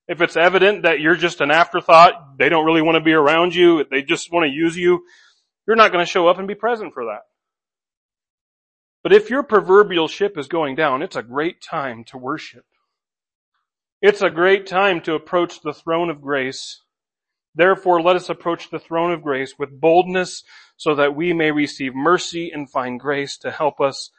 If 0.08 0.20
it's 0.20 0.36
evident 0.36 0.82
that 0.82 1.00
you're 1.00 1.16
just 1.16 1.40
an 1.40 1.50
afterthought, 1.50 2.38
they 2.38 2.48
don't 2.48 2.64
really 2.64 2.82
want 2.82 2.96
to 2.96 3.00
be 3.00 3.12
around 3.12 3.54
you, 3.54 3.84
they 3.90 4.02
just 4.02 4.32
want 4.32 4.44
to 4.44 4.52
use 4.52 4.76
you, 4.76 5.04
you're 5.66 5.76
not 5.76 5.92
going 5.92 6.04
to 6.04 6.10
show 6.10 6.28
up 6.28 6.38
and 6.38 6.46
be 6.46 6.54
present 6.54 6.92
for 6.92 7.06
that. 7.06 7.22
But 9.06 9.12
if 9.12 9.30
your 9.30 9.44
proverbial 9.44 10.08
ship 10.08 10.36
is 10.36 10.48
going 10.48 10.74
down, 10.74 11.00
it's 11.00 11.14
a 11.14 11.22
great 11.22 11.62
time 11.62 12.02
to 12.08 12.18
worship. 12.18 12.64
It's 14.02 14.20
a 14.20 14.30
great 14.30 14.66
time 14.66 15.00
to 15.02 15.14
approach 15.14 15.60
the 15.60 15.72
throne 15.72 16.10
of 16.10 16.20
grace. 16.20 16.82
Therefore, 17.54 18.02
let 18.02 18.16
us 18.16 18.28
approach 18.28 18.68
the 18.68 18.80
throne 18.80 19.12
of 19.12 19.22
grace 19.22 19.54
with 19.60 19.80
boldness 19.80 20.42
so 20.76 20.96
that 20.96 21.14
we 21.14 21.32
may 21.32 21.52
receive 21.52 21.94
mercy 21.94 22.50
and 22.52 22.68
find 22.68 22.98
grace 22.98 23.38
to 23.38 23.52
help 23.52 23.80
us 23.80 24.10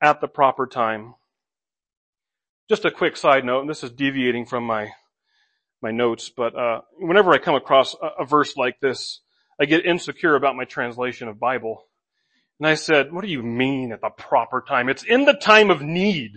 at 0.00 0.20
the 0.20 0.28
proper 0.28 0.68
time. 0.68 1.16
Just 2.68 2.84
a 2.84 2.92
quick 2.92 3.16
side 3.16 3.44
note, 3.44 3.62
and 3.62 3.68
this 3.68 3.82
is 3.82 3.90
deviating 3.90 4.46
from 4.46 4.62
my 4.62 4.92
my 5.82 5.90
notes, 5.90 6.30
but 6.30 6.56
uh, 6.56 6.82
whenever 7.00 7.32
I 7.32 7.38
come 7.38 7.56
across 7.56 7.96
a, 8.00 8.22
a 8.22 8.24
verse 8.24 8.56
like 8.56 8.78
this, 8.78 9.22
I 9.60 9.64
get 9.64 9.84
insecure 9.84 10.36
about 10.36 10.54
my 10.54 10.66
translation 10.66 11.26
of 11.26 11.40
Bible. 11.40 11.88
And 12.58 12.66
I 12.66 12.74
said, 12.74 13.12
what 13.12 13.22
do 13.22 13.30
you 13.30 13.42
mean 13.42 13.92
at 13.92 14.00
the 14.00 14.10
proper 14.10 14.64
time? 14.66 14.88
It's 14.88 15.02
in 15.02 15.24
the 15.24 15.34
time 15.34 15.70
of 15.70 15.82
need. 15.82 16.32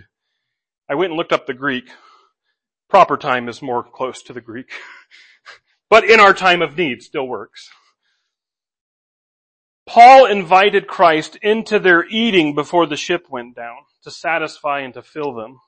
I 0.89 0.95
went 0.95 1.11
and 1.11 1.17
looked 1.17 1.31
up 1.31 1.45
the 1.45 1.53
Greek. 1.53 1.89
Proper 2.89 3.17
time 3.17 3.47
is 3.47 3.61
more 3.61 3.83
close 3.83 4.21
to 4.23 4.33
the 4.33 4.41
Greek. 4.41 4.71
but 5.89 6.03
in 6.03 6.19
our 6.19 6.33
time 6.33 6.61
of 6.61 6.77
need 6.77 7.01
still 7.01 7.27
works. 7.27 7.69
Paul 9.87 10.25
invited 10.25 10.87
Christ 10.87 11.37
into 11.41 11.79
their 11.79 12.05
eating 12.07 12.53
before 12.53 12.85
the 12.85 12.97
ship 12.97 13.25
went 13.29 13.55
down 13.55 13.77
to 14.03 14.11
satisfy 14.11 14.81
and 14.81 14.93
to 14.93 15.01
fill 15.01 15.33
them. 15.33 15.59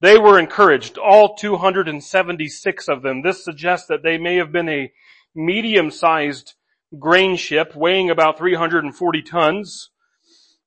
They 0.00 0.18
were 0.18 0.38
encouraged, 0.38 0.98
all 0.98 1.36
276 1.36 2.88
of 2.88 3.02
them. 3.02 3.22
This 3.22 3.44
suggests 3.44 3.86
that 3.88 4.02
they 4.02 4.18
may 4.18 4.36
have 4.36 4.50
been 4.50 4.68
a 4.68 4.90
medium-sized 5.34 6.54
grain 6.98 7.36
ship 7.36 7.74
weighing 7.74 8.10
about 8.10 8.38
340 8.38 9.22
tons. 9.22 9.90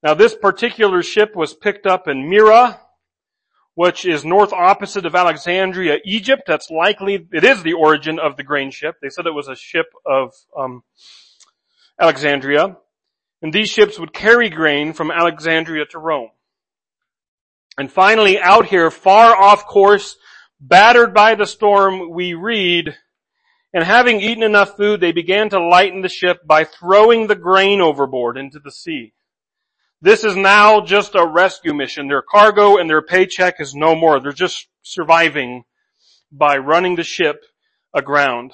Now 0.02 0.14
this 0.14 0.34
particular 0.34 1.02
ship 1.02 1.34
was 1.34 1.54
picked 1.54 1.86
up 1.86 2.08
in 2.08 2.28
Myra, 2.28 2.80
which 3.74 4.04
is 4.04 4.24
north 4.24 4.52
opposite 4.52 5.06
of 5.06 5.14
Alexandria, 5.14 5.98
Egypt. 6.04 6.42
That's 6.46 6.70
likely, 6.70 7.26
it 7.32 7.44
is 7.44 7.62
the 7.62 7.72
origin 7.72 8.18
of 8.18 8.36
the 8.36 8.44
grain 8.44 8.70
ship. 8.70 8.96
They 9.02 9.08
said 9.08 9.26
it 9.26 9.34
was 9.34 9.48
a 9.48 9.56
ship 9.56 9.86
of 10.06 10.32
um, 10.56 10.82
Alexandria. 12.00 12.76
And 13.42 13.52
these 13.52 13.68
ships 13.68 13.98
would 13.98 14.12
carry 14.12 14.48
grain 14.48 14.92
from 14.92 15.10
Alexandria 15.10 15.84
to 15.90 15.98
Rome. 15.98 16.30
And 17.76 17.90
finally, 17.90 18.38
out 18.38 18.66
here, 18.66 18.90
far 18.90 19.36
off 19.36 19.66
course, 19.66 20.16
battered 20.60 21.12
by 21.12 21.34
the 21.34 21.44
storm, 21.44 22.10
we 22.10 22.34
read, 22.34 22.96
and 23.74 23.82
having 23.82 24.20
eaten 24.20 24.44
enough 24.44 24.76
food, 24.76 25.00
they 25.00 25.10
began 25.10 25.50
to 25.50 25.58
lighten 25.58 26.00
the 26.00 26.08
ship 26.08 26.46
by 26.46 26.62
throwing 26.62 27.26
the 27.26 27.34
grain 27.34 27.80
overboard 27.80 28.38
into 28.38 28.60
the 28.60 28.70
sea. 28.70 29.12
This 30.00 30.22
is 30.22 30.36
now 30.36 30.80
just 30.80 31.16
a 31.16 31.26
rescue 31.26 31.74
mission. 31.74 32.06
Their 32.06 32.22
cargo 32.22 32.76
and 32.76 32.88
their 32.88 33.02
paycheck 33.02 33.60
is 33.60 33.74
no 33.74 33.96
more. 33.96 34.20
They're 34.20 34.32
just 34.32 34.68
surviving 34.82 35.64
by 36.30 36.58
running 36.58 36.94
the 36.94 37.02
ship 37.02 37.42
aground. 37.92 38.52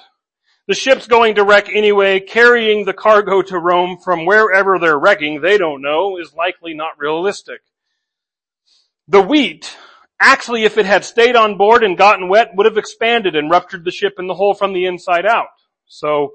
The 0.67 0.73
ship's 0.73 1.05
going 1.05 1.35
to 1.35 1.43
wreck 1.43 1.69
anyway. 1.69 2.19
Carrying 2.19 2.85
the 2.85 2.93
cargo 2.93 3.43
to 3.43 3.59
Rome 3.59 3.97
from 4.03 4.25
wherever 4.25 4.79
they're 4.79 4.97
wrecking, 4.97 5.41
they 5.41 5.57
don't 5.57 5.83
know, 5.83 6.17
is 6.17 6.33
likely 6.33 6.73
not 6.73 6.97
realistic. 6.97 7.61
The 9.07 9.21
wheat, 9.21 9.75
actually 10.21 10.63
if 10.63 10.77
it 10.77 10.85
had 10.85 11.03
stayed 11.03 11.35
on 11.35 11.57
board 11.57 11.83
and 11.83 11.97
gotten 11.97 12.29
wet, 12.29 12.51
would 12.55 12.65
have 12.65 12.77
expanded 12.77 13.35
and 13.35 13.49
ruptured 13.49 13.83
the 13.83 13.91
ship 13.91 14.13
in 14.19 14.27
the 14.27 14.35
hole 14.35 14.53
from 14.53 14.73
the 14.73 14.85
inside 14.85 15.25
out. 15.25 15.47
So, 15.87 16.31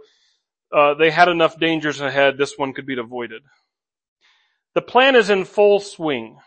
uh, 0.77 0.94
they 0.94 1.11
had 1.11 1.29
enough 1.29 1.59
dangers 1.59 2.01
ahead, 2.01 2.37
this 2.37 2.55
one 2.59 2.72
could 2.72 2.87
be 2.87 2.99
avoided. 2.99 3.42
The 4.75 4.83
plan 4.83 5.16
is 5.16 5.31
in 5.31 5.44
full 5.44 5.81
swing. 5.81 6.38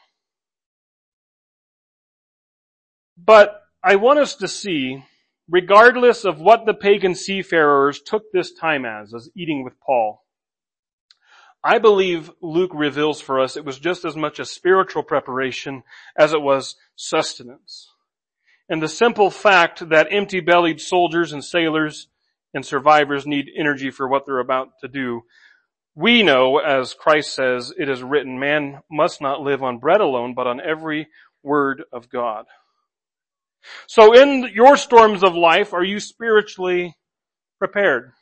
But 3.17 3.61
I 3.83 3.95
want 3.95 4.19
us 4.19 4.35
to 4.35 4.47
see, 4.47 5.03
regardless 5.49 6.25
of 6.25 6.39
what 6.39 6.65
the 6.65 6.73
pagan 6.73 7.15
seafarers 7.15 8.01
took 8.01 8.23
this 8.31 8.51
time 8.53 8.85
as, 8.85 9.13
as 9.13 9.29
eating 9.35 9.63
with 9.63 9.79
Paul, 9.79 10.21
I 11.63 11.77
believe 11.77 12.31
Luke 12.41 12.71
reveals 12.73 13.19
for 13.19 13.39
us 13.39 13.57
it 13.57 13.65
was 13.65 13.79
just 13.79 14.05
as 14.05 14.15
much 14.15 14.39
a 14.39 14.45
spiritual 14.45 15.03
preparation 15.03 15.83
as 16.17 16.33
it 16.33 16.41
was 16.41 16.75
sustenance. 16.95 17.89
And 18.69 18.81
the 18.81 18.87
simple 18.87 19.29
fact 19.29 19.89
that 19.89 20.07
empty-bellied 20.11 20.79
soldiers 20.79 21.33
and 21.33 21.43
sailors 21.43 22.07
and 22.53 22.65
survivors 22.65 23.25
need 23.25 23.49
energy 23.57 23.91
for 23.91 24.07
what 24.07 24.25
they're 24.25 24.39
about 24.39 24.69
to 24.81 24.87
do. 24.87 25.23
We 25.95 26.23
know, 26.23 26.59
as 26.59 26.93
Christ 26.93 27.33
says, 27.33 27.73
it 27.77 27.89
is 27.89 28.01
written, 28.01 28.39
man 28.39 28.79
must 28.89 29.21
not 29.21 29.41
live 29.41 29.61
on 29.61 29.79
bread 29.79 30.01
alone, 30.01 30.33
but 30.35 30.47
on 30.47 30.61
every 30.61 31.07
word 31.43 31.83
of 31.91 32.09
God. 32.09 32.45
So 33.87 34.13
in 34.13 34.49
your 34.53 34.77
storms 34.77 35.23
of 35.23 35.35
life, 35.35 35.73
are 35.73 35.83
you 35.83 35.99
spiritually 35.99 36.95
prepared? 37.57 38.13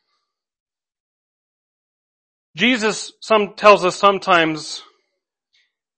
Jesus 2.57 3.13
some 3.21 3.53
tells 3.53 3.85
us 3.85 3.95
sometimes 3.95 4.81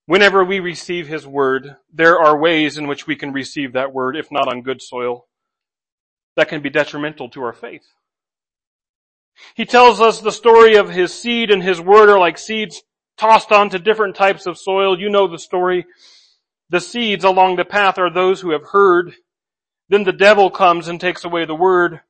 whenever 0.07 0.43
we 0.43 0.59
receive 0.59 1.07
His 1.07 1.25
Word, 1.25 1.77
there 1.93 2.19
are 2.19 2.37
ways 2.37 2.77
in 2.77 2.85
which 2.85 3.07
we 3.07 3.15
can 3.15 3.31
receive 3.31 3.73
that 3.73 3.93
Word, 3.93 4.17
if 4.17 4.29
not 4.29 4.49
on 4.49 4.61
good 4.61 4.81
soil, 4.81 5.25
that 6.35 6.49
can 6.49 6.61
be 6.61 6.69
detrimental 6.69 7.29
to 7.29 7.43
our 7.43 7.53
faith. 7.53 7.87
He 9.55 9.63
tells 9.63 10.01
us 10.01 10.19
the 10.19 10.33
story 10.33 10.75
of 10.75 10.89
His 10.89 11.13
seed 11.13 11.49
and 11.49 11.63
His 11.63 11.79
Word 11.79 12.09
are 12.09 12.19
like 12.19 12.37
seeds 12.37 12.83
tossed 13.17 13.53
onto 13.53 13.79
different 13.79 14.17
types 14.17 14.45
of 14.45 14.57
soil. 14.57 14.99
You 14.99 15.09
know 15.09 15.29
the 15.29 15.39
story. 15.39 15.85
The 16.69 16.81
seeds 16.81 17.23
along 17.23 17.55
the 17.55 17.63
path 17.63 17.97
are 17.97 18.11
those 18.11 18.41
who 18.41 18.51
have 18.51 18.65
heard. 18.73 19.13
Then 19.87 20.03
the 20.03 20.11
devil 20.11 20.51
comes 20.51 20.89
and 20.89 20.99
takes 20.99 21.23
away 21.23 21.45
the 21.45 21.55
Word 21.55 22.01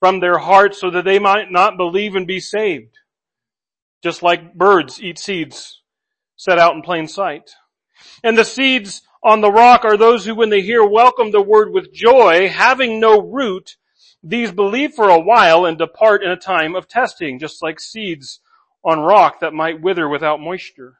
from 0.00 0.18
their 0.18 0.38
hearts 0.38 0.80
so 0.80 0.90
that 0.90 1.04
they 1.04 1.20
might 1.20 1.52
not 1.52 1.76
believe 1.76 2.16
and 2.16 2.26
be 2.26 2.40
saved 2.40 2.98
just 4.02 4.22
like 4.22 4.54
birds 4.54 5.02
eat 5.02 5.18
seeds 5.18 5.80
set 6.36 6.58
out 6.58 6.74
in 6.74 6.82
plain 6.82 7.06
sight. 7.06 7.50
And 8.24 8.36
the 8.36 8.44
seeds 8.44 9.02
on 9.22 9.40
the 9.40 9.52
rock 9.52 9.84
are 9.84 9.96
those 9.96 10.26
who 10.26 10.34
when 10.34 10.50
they 10.50 10.62
hear 10.62 10.84
welcome 10.84 11.30
the 11.30 11.42
word 11.42 11.72
with 11.72 11.92
joy, 11.92 12.48
having 12.48 12.98
no 12.98 13.20
root, 13.20 13.76
these 14.22 14.50
believe 14.50 14.94
for 14.94 15.08
a 15.08 15.20
while 15.20 15.64
and 15.64 15.78
depart 15.78 16.22
in 16.22 16.30
a 16.30 16.36
time 16.36 16.74
of 16.74 16.88
testing, 16.88 17.38
just 17.38 17.62
like 17.62 17.78
seeds 17.80 18.40
on 18.84 19.00
rock 19.00 19.40
that 19.40 19.52
might 19.52 19.80
wither 19.80 20.08
without 20.08 20.40
moisture. 20.40 20.98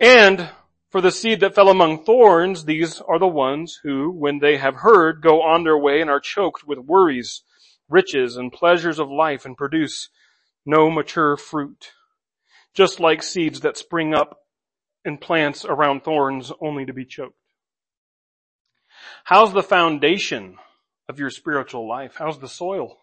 And 0.00 0.50
for 0.90 1.00
the 1.00 1.12
seed 1.12 1.40
that 1.40 1.54
fell 1.54 1.68
among 1.68 2.04
thorns, 2.04 2.64
these 2.64 3.00
are 3.00 3.18
the 3.18 3.26
ones 3.26 3.78
who, 3.84 4.10
when 4.10 4.40
they 4.40 4.58
have 4.58 4.74
heard, 4.76 5.22
go 5.22 5.42
on 5.42 5.62
their 5.62 5.78
way 5.78 6.00
and 6.00 6.10
are 6.10 6.20
choked 6.20 6.66
with 6.66 6.78
worries, 6.78 7.42
riches, 7.88 8.36
and 8.36 8.52
pleasures 8.52 8.98
of 8.98 9.08
life 9.08 9.44
and 9.44 9.56
produce 9.56 10.08
no 10.64 10.90
mature 10.90 11.36
fruit. 11.36 11.92
Just 12.74 13.00
like 13.00 13.22
seeds 13.22 13.60
that 13.60 13.76
spring 13.76 14.14
up 14.14 14.38
in 15.04 15.18
plants 15.18 15.64
around 15.64 16.04
thorns 16.04 16.52
only 16.60 16.86
to 16.86 16.92
be 16.92 17.04
choked. 17.04 17.36
How's 19.24 19.52
the 19.52 19.62
foundation 19.62 20.58
of 21.08 21.18
your 21.18 21.30
spiritual 21.30 21.88
life? 21.88 22.14
How's 22.18 22.38
the 22.38 22.48
soil? 22.48 22.98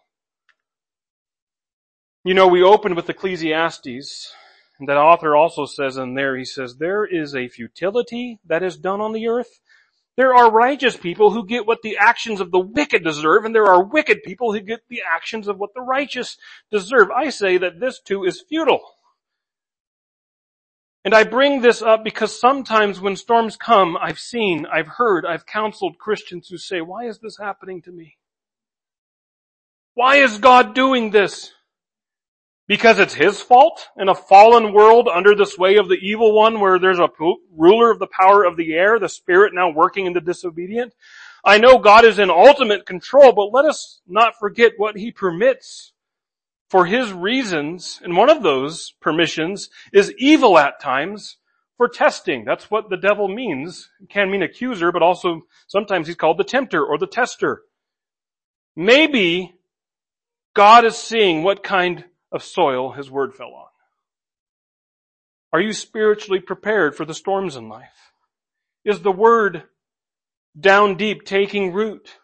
You 2.24 2.34
know, 2.34 2.48
we 2.48 2.62
opened 2.62 2.96
with 2.96 3.08
Ecclesiastes, 3.08 4.34
and 4.78 4.88
that 4.88 4.96
author 4.96 5.34
also 5.34 5.64
says 5.66 5.96
in 5.96 6.14
there, 6.14 6.36
he 6.36 6.44
says, 6.44 6.76
there 6.76 7.04
is 7.04 7.34
a 7.34 7.48
futility 7.48 8.40
that 8.46 8.62
is 8.62 8.76
done 8.76 9.00
on 9.00 9.12
the 9.12 9.28
earth 9.28 9.60
there 10.20 10.34
are 10.34 10.52
righteous 10.52 10.98
people 10.98 11.30
who 11.30 11.46
get 11.46 11.66
what 11.66 11.80
the 11.82 11.96
actions 11.96 12.42
of 12.42 12.50
the 12.50 12.60
wicked 12.60 13.02
deserve, 13.02 13.46
and 13.46 13.54
there 13.54 13.64
are 13.64 13.82
wicked 13.82 14.22
people 14.22 14.52
who 14.52 14.60
get 14.60 14.80
the 14.90 15.00
actions 15.10 15.48
of 15.48 15.56
what 15.56 15.72
the 15.72 15.80
righteous 15.80 16.36
deserve. 16.70 17.10
I 17.10 17.30
say 17.30 17.56
that 17.56 17.80
this 17.80 18.02
too 18.02 18.24
is 18.24 18.44
futile. 18.46 18.82
And 21.06 21.14
I 21.14 21.24
bring 21.24 21.62
this 21.62 21.80
up 21.80 22.04
because 22.04 22.38
sometimes 22.38 23.00
when 23.00 23.16
storms 23.16 23.56
come, 23.56 23.96
I've 23.96 24.18
seen, 24.18 24.66
I've 24.70 24.88
heard, 24.98 25.24
I've 25.24 25.46
counseled 25.46 25.96
Christians 25.96 26.48
who 26.48 26.58
say, 26.58 26.82
why 26.82 27.06
is 27.06 27.20
this 27.20 27.38
happening 27.38 27.80
to 27.80 27.90
me? 27.90 28.18
Why 29.94 30.16
is 30.16 30.36
God 30.36 30.74
doing 30.74 31.12
this? 31.12 31.50
Because 32.70 33.00
it's 33.00 33.14
his 33.14 33.40
fault 33.40 33.88
in 33.98 34.08
a 34.08 34.14
fallen 34.14 34.72
world 34.72 35.08
under 35.12 35.34
the 35.34 35.44
sway 35.44 35.74
of 35.74 35.88
the 35.88 35.98
evil 36.00 36.32
one 36.32 36.60
where 36.60 36.78
there's 36.78 37.00
a 37.00 37.08
ruler 37.56 37.90
of 37.90 37.98
the 37.98 38.06
power 38.06 38.44
of 38.44 38.56
the 38.56 38.74
air, 38.74 39.00
the 39.00 39.08
spirit 39.08 39.52
now 39.52 39.70
working 39.70 40.06
in 40.06 40.12
the 40.12 40.20
disobedient. 40.20 40.94
I 41.44 41.58
know 41.58 41.78
God 41.78 42.04
is 42.04 42.20
in 42.20 42.30
ultimate 42.30 42.86
control, 42.86 43.32
but 43.32 43.52
let 43.52 43.64
us 43.64 44.00
not 44.06 44.38
forget 44.38 44.74
what 44.76 44.96
he 44.96 45.10
permits 45.10 45.94
for 46.68 46.86
his 46.86 47.12
reasons. 47.12 48.00
And 48.04 48.16
one 48.16 48.30
of 48.30 48.44
those 48.44 48.94
permissions 49.00 49.68
is 49.92 50.14
evil 50.16 50.56
at 50.56 50.80
times 50.80 51.38
for 51.76 51.88
testing. 51.88 52.44
That's 52.44 52.70
what 52.70 52.88
the 52.88 52.96
devil 52.96 53.26
means. 53.26 53.90
It 54.00 54.10
can 54.10 54.30
mean 54.30 54.44
accuser, 54.44 54.92
but 54.92 55.02
also 55.02 55.42
sometimes 55.66 56.06
he's 56.06 56.14
called 56.14 56.38
the 56.38 56.44
tempter 56.44 56.84
or 56.84 56.98
the 56.98 57.08
tester. 57.08 57.62
Maybe 58.76 59.56
God 60.54 60.84
is 60.84 60.96
seeing 60.96 61.42
what 61.42 61.64
kind 61.64 62.04
of 62.32 62.42
soil 62.42 62.92
his 62.92 63.10
word 63.10 63.34
fell 63.34 63.54
on. 63.54 63.66
Are 65.52 65.60
you 65.60 65.72
spiritually 65.72 66.40
prepared 66.40 66.94
for 66.94 67.04
the 67.04 67.14
storms 67.14 67.56
in 67.56 67.68
life? 67.68 68.12
Is 68.84 69.00
the 69.00 69.12
word 69.12 69.64
down 70.58 70.96
deep 70.96 71.24
taking 71.24 71.72
root? 71.72 72.16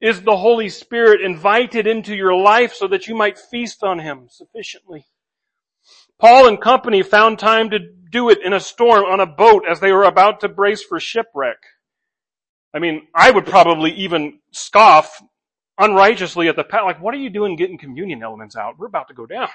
Is 0.00 0.22
the 0.22 0.36
Holy 0.36 0.68
Spirit 0.68 1.20
invited 1.22 1.86
into 1.86 2.14
your 2.14 2.34
life 2.34 2.74
so 2.74 2.88
that 2.88 3.06
you 3.06 3.14
might 3.14 3.38
feast 3.38 3.82
on 3.82 3.98
Him 3.98 4.26
sufficiently? 4.30 5.06
Paul 6.18 6.48
and 6.48 6.60
company 6.60 7.02
found 7.02 7.38
time 7.38 7.70
to 7.70 7.78
do 8.10 8.30
it 8.30 8.38
in 8.44 8.52
a 8.52 8.60
storm 8.60 9.04
on 9.04 9.20
a 9.20 9.26
boat 9.26 9.64
as 9.68 9.80
they 9.80 9.92
were 9.92 10.04
about 10.04 10.40
to 10.40 10.48
brace 10.48 10.82
for 10.82 10.98
shipwreck. 10.98 11.58
I 12.74 12.78
mean, 12.78 13.06
I 13.14 13.30
would 13.30 13.46
probably 13.46 13.92
even 13.92 14.40
scoff 14.50 15.22
unrighteously 15.78 16.48
at 16.48 16.56
the 16.56 16.64
pat, 16.64 16.84
like, 16.84 17.00
what 17.00 17.14
are 17.14 17.18
you 17.18 17.30
doing 17.30 17.56
getting 17.56 17.78
communion 17.78 18.22
elements 18.22 18.56
out? 18.56 18.78
We're 18.78 18.86
about 18.86 19.08
to 19.08 19.14
go 19.14 19.26
down. 19.26 19.48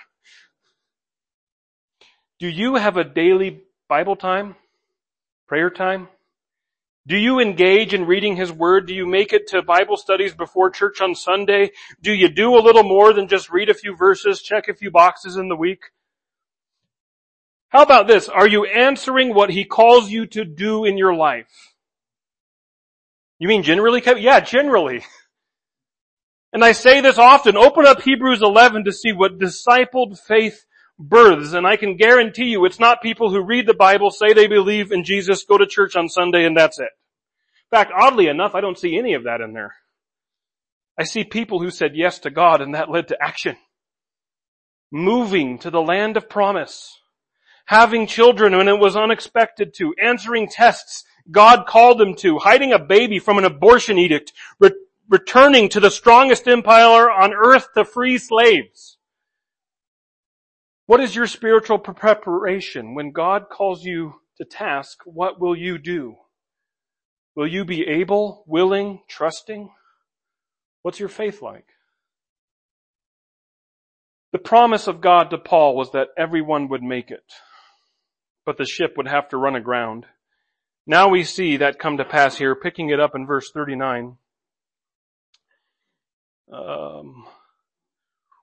Do 2.40 2.48
you 2.48 2.76
have 2.76 2.98
a 2.98 3.04
daily 3.04 3.62
Bible 3.88 4.16
time? 4.16 4.56
Prayer 5.48 5.70
time? 5.70 6.08
Do 7.08 7.18
you 7.18 7.40
engage 7.40 7.94
in 7.94 8.06
reading 8.06 8.36
His 8.36 8.52
Word? 8.52 8.88
Do 8.88 8.94
you 8.94 9.08
make 9.08 9.34
it 9.34 9.48
to 9.48 9.64
Bible 9.64 9.98
studies 9.98 10.34
before 10.36 10.70
church 10.70 11.02
on 11.02 11.16
Sunday? 11.16 11.72
Do 12.02 12.14
you 12.14 12.30
do 12.30 12.56
a 12.56 12.62
little 12.62 12.84
more 12.84 13.12
than 13.12 13.28
just 13.28 13.50
read 13.50 13.70
a 13.70 13.74
few 13.74 13.96
verses, 13.96 14.42
check 14.42 14.68
a 14.68 14.74
few 14.74 14.92
boxes 14.92 15.36
in 15.36 15.50
the 15.50 15.56
week? 15.56 15.86
How 17.70 17.82
about 17.82 18.08
this? 18.08 18.30
Are 18.30 18.48
you 18.48 18.66
answering 18.66 19.34
what 19.34 19.50
He 19.50 19.66
calls 19.66 20.12
you 20.12 20.28
to 20.28 20.46
do 20.46 20.86
in 20.86 20.98
your 20.98 21.16
life? 21.16 21.74
You 23.40 23.48
mean 23.48 23.64
generally? 23.64 24.04
Yeah, 24.18 24.40
generally. 24.40 25.04
And 26.54 26.64
I 26.66 26.74
say 26.74 27.02
this 27.02 27.18
often, 27.18 27.56
open 27.56 27.86
up 27.86 28.02
Hebrews 28.02 28.42
11 28.42 28.86
to 28.86 28.92
see 28.92 29.14
what 29.14 29.40
discipled 29.40 30.20
faith 30.20 30.66
births, 31.00 31.54
and 31.54 31.66
I 31.66 31.78
can 31.78 31.98
guarantee 31.98 32.46
you 32.46 32.66
it's 32.66 32.80
not 32.80 33.02
people 33.02 33.32
who 33.32 33.42
read 33.42 33.68
the 33.68 33.74
Bible, 33.74 34.12
say 34.12 34.34
they 34.34 34.48
believe 34.48 34.92
in 34.92 35.04
Jesus, 35.04 35.46
go 35.46 35.58
to 35.58 35.66
church 35.66 35.96
on 35.96 36.10
Sunday, 36.10 36.46
and 36.46 36.56
that's 36.56 36.80
it. 36.80 36.90
In 37.72 37.78
fact, 37.78 37.92
oddly 37.98 38.28
enough, 38.28 38.54
I 38.54 38.62
don't 38.62 38.78
see 38.78 38.98
any 38.98 39.14
of 39.14 39.24
that 39.24 39.40
in 39.42 39.54
there. 39.54 39.76
I 40.98 41.04
see 41.04 41.24
people 41.24 41.62
who 41.62 41.72
said 41.72 41.92
yes 41.96 42.20
to 42.20 42.30
God 42.30 42.62
and 42.62 42.76
that 42.76 42.92
led 42.92 43.08
to 43.08 43.18
action. 43.22 43.56
Moving 44.92 45.58
to 45.60 45.72
the 45.72 45.82
land 45.82 46.18
of 46.18 46.30
promise. 46.30 47.00
Having 47.66 48.08
children 48.08 48.56
when 48.56 48.68
it 48.68 48.78
was 48.78 48.98
unexpected 48.98 49.74
to. 49.78 49.96
Answering 50.04 50.50
tests 50.50 51.06
God 51.32 51.66
called 51.66 51.98
them 51.98 52.16
to. 52.16 52.40
Hiding 52.40 52.74
a 52.74 52.80
baby 52.80 53.20
from 53.20 53.38
an 53.38 53.46
abortion 53.46 53.98
edict 53.98 54.34
returning 55.12 55.67
to 55.67 55.82
the 55.82 55.91
strongest 55.91 56.47
empire 56.47 57.12
on 57.12 57.34
earth 57.34 57.67
to 57.76 57.84
free 57.84 58.17
slaves. 58.17 58.97
What 60.86 61.02
is 61.02 61.15
your 61.15 61.28
spiritual 61.28 61.80
preparation 61.80 62.95
when 62.95 63.12
God 63.12 63.50
calls 63.52 63.84
you 63.84 64.13
to 64.38 64.45
task? 64.45 65.00
What 65.06 65.39
will 65.39 65.56
you 65.56 65.78
do? 65.78 66.15
Will 67.36 67.47
you 67.47 67.65
be 67.65 67.86
able, 67.86 68.45
willing, 68.47 69.02
trusting? 69.10 69.69
What's 70.82 71.00
your 71.00 71.10
faith 71.10 71.41
like? 71.41 71.65
The 74.32 74.39
promise 74.39 74.88
of 74.88 75.02
God 75.02 75.30
to 75.32 75.38
Paul 75.38 75.76
was 75.76 75.91
that 75.91 76.08
everyone 76.17 76.69
would 76.69 76.84
make 76.84 77.12
it, 77.12 77.26
but 78.45 78.58
the 78.58 78.65
ship 78.65 78.93
would 78.95 79.08
have 79.08 79.28
to 79.30 79.38
run 79.38 79.58
aground. 79.58 80.06
Now 80.88 81.10
we 81.10 81.26
see 81.26 81.58
that 81.58 81.80
come 81.80 81.97
to 81.97 82.06
pass 82.06 82.38
here, 82.38 82.56
picking 82.56 82.89
it 82.89 83.00
up 83.00 83.12
in 83.13 83.28
verse 83.28 83.52
39. 83.54 84.15
Um, 86.52 87.26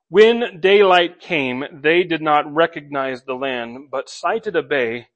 when 0.09 0.61
daylight 0.61 1.21
came, 1.21 1.65
they 1.71 2.03
did 2.03 2.23
not 2.23 2.53
recognize 2.53 3.25
the 3.25 3.35
land, 3.35 3.91
but 3.91 4.09
sighted 4.09 4.57
a 4.57 4.63
bay 4.63 5.09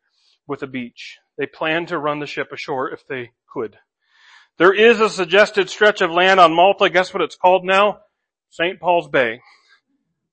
with 0.47 0.63
a 0.63 0.67
beach. 0.67 1.19
They 1.39 1.47
planned 1.47 1.89
to 1.89 1.99
run 1.99 2.21
the 2.21 2.27
ship 2.27 2.53
ashore 2.53 2.91
if 2.91 3.07
they 3.07 3.31
could. 3.51 3.79
There 4.59 4.75
is 4.75 5.01
a 5.01 5.09
suggested 5.09 5.71
stretch 5.71 6.03
of 6.03 6.11
land 6.11 6.39
on 6.39 6.55
Malta. 6.55 6.91
Guess 6.91 7.15
what 7.15 7.23
it's 7.23 7.37
called 7.37 7.65
now? 7.65 8.01
St. 8.51 8.79
Paul's 8.79 9.09
Bay. 9.09 9.41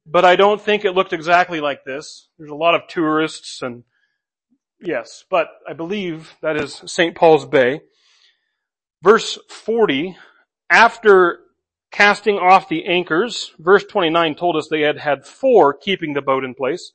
But 0.06 0.26
I 0.26 0.36
don't 0.36 0.62
think 0.62 0.84
it 0.84 0.92
looked 0.92 1.14
exactly 1.14 1.62
like 1.62 1.86
this. 1.86 2.28
There's 2.38 2.52
a 2.52 2.56
lot 2.56 2.76
of 2.76 2.88
tourists 2.88 3.62
and 3.62 3.84
yes, 4.82 5.24
but 5.30 5.48
I 5.68 5.74
believe 5.74 6.36
that 6.42 6.58
is 6.58 6.82
St. 6.86 7.16
Paul's 7.16 7.46
Bay. 7.46 7.82
Verse 9.02 9.40
40, 9.50 10.18
after 10.70 11.40
casting 11.92 12.38
off 12.38 12.70
the 12.70 12.86
anchors. 12.86 13.52
Verse 13.60 13.84
29 13.86 14.36
told 14.36 14.56
us 14.56 14.68
they 14.68 14.82
had 14.82 14.98
had 14.98 15.26
four 15.26 15.74
keeping 15.74 16.14
the 16.14 16.22
boat 16.22 16.44
in 16.44 16.54
place. 16.54 16.94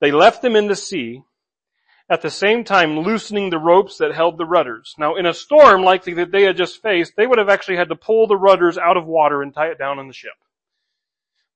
They 0.00 0.12
left 0.12 0.42
them 0.42 0.54
in 0.54 0.68
the 0.68 0.76
sea, 0.76 1.22
at 2.10 2.22
the 2.22 2.30
same 2.30 2.64
time 2.64 3.00
loosening 3.00 3.50
the 3.50 3.58
ropes 3.58 3.98
that 3.98 4.14
held 4.14 4.38
the 4.38 4.46
rudders. 4.46 4.94
Now 4.98 5.16
in 5.16 5.26
a 5.26 5.34
storm 5.34 5.82
like 5.82 6.04
that 6.04 6.30
they 6.32 6.42
had 6.42 6.56
just 6.56 6.80
faced, 6.80 7.14
they 7.16 7.26
would 7.26 7.38
have 7.38 7.48
actually 7.48 7.76
had 7.76 7.88
to 7.90 7.96
pull 7.96 8.26
the 8.26 8.36
rudders 8.36 8.78
out 8.78 8.96
of 8.96 9.06
water 9.06 9.42
and 9.42 9.52
tie 9.52 9.68
it 9.68 9.78
down 9.78 9.98
on 9.98 10.08
the 10.08 10.14
ship. 10.14 10.32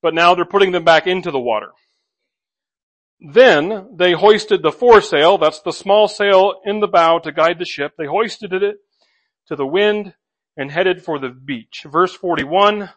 But 0.01 0.13
now 0.13 0.35
they're 0.35 0.45
putting 0.45 0.71
them 0.71 0.83
back 0.83 1.07
into 1.07 1.31
the 1.31 1.39
water. 1.39 1.71
Then 3.19 3.95
they 3.95 4.11
hoisted 4.11 4.61
the 4.61 4.71
foresail, 4.71 5.37
that's 5.37 5.61
the 5.61 5.71
small 5.71 6.07
sail 6.07 6.61
in 6.65 6.81
the 6.81 6.87
bow 6.87 7.19
to 7.19 7.31
guide 7.31 7.57
the 7.57 7.65
ship. 7.65 7.93
They 7.97 8.05
hoisted 8.05 8.51
it 8.51 8.75
to 9.47 9.55
the 9.55 9.65
wind 9.65 10.13
and 10.57 10.71
headed 10.71 11.03
for 11.03 11.19
the 11.19 11.29
beach. 11.29 11.85
Verse 11.85 12.13
41, 12.13 12.89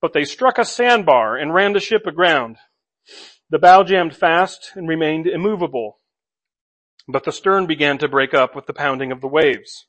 but 0.00 0.12
they 0.12 0.24
struck 0.24 0.58
a 0.58 0.64
sandbar 0.64 1.36
and 1.36 1.54
ran 1.54 1.72
the 1.72 1.80
ship 1.80 2.06
aground. 2.06 2.56
The 3.50 3.58
bow 3.58 3.82
jammed 3.84 4.16
fast 4.16 4.72
and 4.74 4.88
remained 4.88 5.26
immovable. 5.26 5.98
But 7.08 7.24
the 7.24 7.32
stern 7.32 7.66
began 7.66 7.98
to 7.98 8.08
break 8.08 8.34
up 8.34 8.56
with 8.56 8.66
the 8.66 8.72
pounding 8.72 9.12
of 9.12 9.20
the 9.20 9.28
waves. 9.28 9.86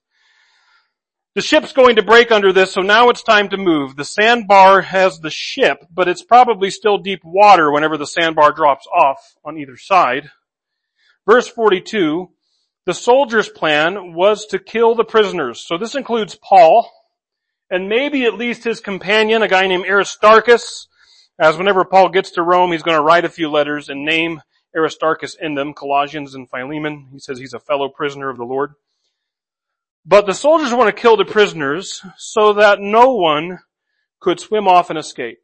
The 1.34 1.42
ship's 1.42 1.72
going 1.72 1.98
to 1.98 2.04
break 2.04 2.32
under 2.32 2.52
this, 2.52 2.74
so 2.74 2.82
now 2.82 3.10
it's 3.10 3.22
time 3.22 3.50
to 3.50 3.58
move. 3.58 3.96
The 3.96 4.06
sandbar 4.06 4.82
has 4.82 5.20
the 5.20 5.30
ship, 5.30 5.86
but 5.92 6.08
it's 6.08 6.24
probably 6.24 6.72
still 6.72 6.98
deep 6.98 7.22
water 7.24 7.72
whenever 7.72 7.96
the 7.98 8.08
sandbar 8.08 8.52
drops 8.52 8.88
off 8.88 9.20
on 9.46 9.58
either 9.58 9.78
side. 9.78 10.32
Verse 11.28 11.48
42, 11.48 12.32
the 12.88 12.94
soldiers' 12.94 13.50
plan 13.50 14.14
was 14.14 14.46
to 14.48 14.58
kill 14.58 14.96
the 14.96 15.04
prisoners. 15.04 15.60
So 15.68 15.78
this 15.78 15.94
includes 15.94 16.36
Paul 16.42 16.90
and 17.70 17.90
maybe 17.90 18.24
at 18.24 18.36
least 18.36 18.64
his 18.64 18.80
companion, 18.80 19.44
a 19.44 19.50
guy 19.50 19.68
named 19.68 19.86
Aristarchus, 19.86 20.88
as 21.38 21.58
whenever 21.58 21.84
Paul 21.84 22.08
gets 22.08 22.32
to 22.32 22.42
Rome, 22.42 22.72
he's 22.72 22.84
going 22.84 22.96
to 22.96 23.04
write 23.04 23.26
a 23.26 23.30
few 23.30 23.52
letters 23.52 23.90
and 23.90 24.06
name 24.06 24.42
Aristarchus 24.74 25.36
in 25.36 25.54
them, 25.54 25.74
Colossians 25.74 26.34
and 26.34 26.50
Philemon. 26.50 27.10
He 27.12 27.20
says 27.20 27.38
he's 27.38 27.54
a 27.54 27.60
fellow 27.60 27.90
prisoner 27.90 28.30
of 28.30 28.38
the 28.38 28.46
Lord. 28.46 28.76
But 30.06 30.26
the 30.26 30.34
soldiers 30.34 30.74
want 30.74 30.88
to 30.88 31.02
kill 31.02 31.18
the 31.18 31.26
prisoners 31.26 32.02
so 32.16 32.54
that 32.54 32.80
no 32.80 33.16
one 33.16 33.60
could 34.22 34.40
swim 34.40 34.66
off 34.66 34.90
and 34.90 34.98
escape. 34.98 35.40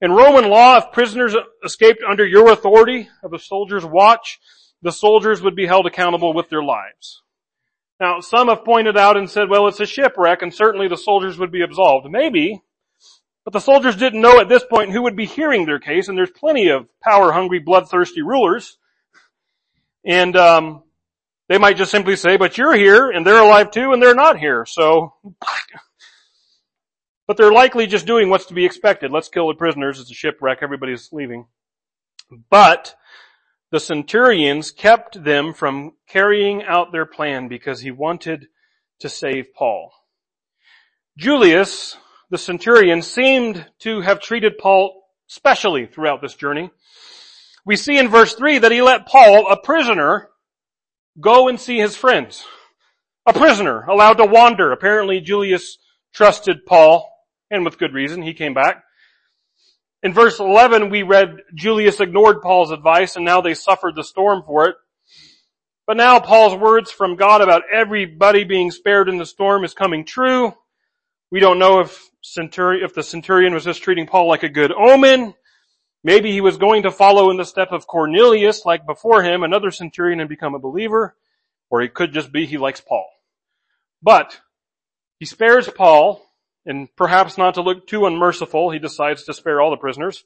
In 0.00 0.12
Roman 0.12 0.48
law, 0.48 0.78
if 0.78 0.92
prisoners 0.92 1.36
escaped 1.62 2.02
under 2.08 2.26
your 2.26 2.50
authority 2.50 3.10
of 3.22 3.34
a 3.34 3.38
soldier's 3.38 3.84
watch, 3.84 4.40
the 4.82 4.92
soldiers 4.92 5.42
would 5.42 5.56
be 5.56 5.66
held 5.66 5.86
accountable 5.86 6.32
with 6.32 6.48
their 6.48 6.62
lives. 6.62 7.22
Now, 8.00 8.20
some 8.20 8.48
have 8.48 8.64
pointed 8.64 8.96
out 8.96 9.16
and 9.16 9.28
said, 9.28 9.50
well, 9.50 9.68
it's 9.68 9.80
a 9.80 9.86
shipwreck 9.86 10.42
and 10.42 10.54
certainly 10.54 10.88
the 10.88 10.96
soldiers 10.96 11.38
would 11.38 11.52
be 11.52 11.62
absolved. 11.62 12.10
Maybe, 12.10 12.62
but 13.44 13.52
the 13.52 13.60
soldiers 13.60 13.96
didn't 13.96 14.22
know 14.22 14.40
at 14.40 14.48
this 14.48 14.64
point 14.64 14.92
who 14.92 15.02
would 15.02 15.16
be 15.16 15.26
hearing 15.26 15.66
their 15.66 15.78
case 15.78 16.08
and 16.08 16.16
there's 16.16 16.30
plenty 16.30 16.70
of 16.70 16.88
power-hungry, 17.02 17.58
bloodthirsty 17.58 18.22
rulers. 18.22 18.78
And, 20.04 20.34
um, 20.36 20.82
they 21.48 21.58
might 21.58 21.76
just 21.76 21.90
simply 21.90 22.14
say, 22.14 22.36
but 22.36 22.56
you're 22.56 22.76
here 22.76 23.10
and 23.10 23.26
they're 23.26 23.42
alive 23.42 23.72
too 23.72 23.92
and 23.92 24.00
they're 24.00 24.14
not 24.14 24.38
here. 24.38 24.64
So, 24.66 25.14
but 27.26 27.36
they're 27.36 27.52
likely 27.52 27.86
just 27.86 28.06
doing 28.06 28.30
what's 28.30 28.46
to 28.46 28.54
be 28.54 28.64
expected. 28.64 29.10
Let's 29.10 29.28
kill 29.28 29.48
the 29.48 29.54
prisoners. 29.54 30.00
It's 30.00 30.10
a 30.10 30.14
shipwreck. 30.14 30.58
Everybody's 30.62 31.10
leaving. 31.12 31.46
But 32.50 32.94
the 33.70 33.80
centurions 33.80 34.70
kept 34.70 35.22
them 35.22 35.54
from 35.54 35.92
carrying 36.08 36.62
out 36.62 36.92
their 36.92 37.06
plan 37.06 37.48
because 37.48 37.80
he 37.80 37.90
wanted 37.90 38.46
to 39.00 39.08
save 39.08 39.54
Paul. 39.54 39.92
Julius, 41.16 41.96
the 42.30 42.38
centurion, 42.38 43.02
seemed 43.02 43.66
to 43.80 44.00
have 44.00 44.20
treated 44.20 44.58
Paul 44.58 45.04
specially 45.26 45.86
throughout 45.86 46.20
this 46.20 46.34
journey. 46.34 46.70
We 47.64 47.76
see 47.76 47.98
in 47.98 48.08
verse 48.08 48.34
3 48.34 48.58
that 48.58 48.72
he 48.72 48.82
let 48.82 49.06
Paul, 49.06 49.46
a 49.50 49.56
prisoner, 49.56 50.30
go 51.20 51.48
and 51.48 51.60
see 51.60 51.78
his 51.78 51.94
friends. 51.94 52.44
A 53.26 53.32
prisoner, 53.32 53.82
allowed 53.82 54.14
to 54.14 54.26
wander. 54.26 54.72
Apparently 54.72 55.20
Julius 55.20 55.78
trusted 56.12 56.66
Paul, 56.66 57.08
and 57.50 57.64
with 57.64 57.78
good 57.78 57.92
reason, 57.92 58.22
he 58.22 58.34
came 58.34 58.54
back. 58.54 58.82
In 60.02 60.14
verse 60.14 60.40
11 60.40 60.88
we 60.88 61.02
read 61.02 61.36
Julius 61.54 62.00
ignored 62.00 62.40
Paul's 62.40 62.70
advice 62.70 63.16
and 63.16 63.24
now 63.24 63.40
they 63.40 63.54
suffered 63.54 63.94
the 63.94 64.04
storm 64.04 64.42
for 64.46 64.68
it. 64.68 64.76
But 65.86 65.96
now 65.96 66.20
Paul's 66.20 66.54
words 66.54 66.90
from 66.90 67.16
God 67.16 67.42
about 67.42 67.62
everybody 67.70 68.44
being 68.44 68.70
spared 68.70 69.08
in 69.08 69.18
the 69.18 69.26
storm 69.26 69.64
is 69.64 69.74
coming 69.74 70.06
true. 70.06 70.54
We 71.30 71.40
don't 71.40 71.58
know 71.58 71.80
if 71.80 72.08
centurion, 72.22 72.84
if 72.84 72.94
the 72.94 73.02
centurion 73.02 73.52
was 73.52 73.64
just 73.64 73.82
treating 73.82 74.06
Paul 74.06 74.26
like 74.28 74.42
a 74.42 74.48
good 74.48 74.72
omen. 74.72 75.34
Maybe 76.02 76.32
he 76.32 76.40
was 76.40 76.56
going 76.56 76.84
to 76.84 76.90
follow 76.90 77.30
in 77.30 77.36
the 77.36 77.44
step 77.44 77.72
of 77.72 77.86
Cornelius 77.86 78.64
like 78.64 78.86
before 78.86 79.22
him, 79.22 79.42
another 79.42 79.70
centurion 79.70 80.20
and 80.20 80.28
become 80.28 80.54
a 80.54 80.58
believer. 80.58 81.14
Or 81.68 81.82
he 81.82 81.88
could 81.88 82.12
just 82.12 82.32
be 82.32 82.46
he 82.46 82.56
likes 82.56 82.80
Paul. 82.80 83.06
But 84.02 84.40
he 85.18 85.26
spares 85.26 85.68
Paul 85.68 86.24
and 86.70 86.88
perhaps 86.96 87.36
not 87.36 87.54
to 87.54 87.62
look 87.62 87.86
too 87.86 88.06
unmerciful, 88.06 88.70
he 88.70 88.78
decides 88.78 89.24
to 89.24 89.34
spare 89.34 89.60
all 89.60 89.70
the 89.70 89.76
prisoners. 89.76 90.24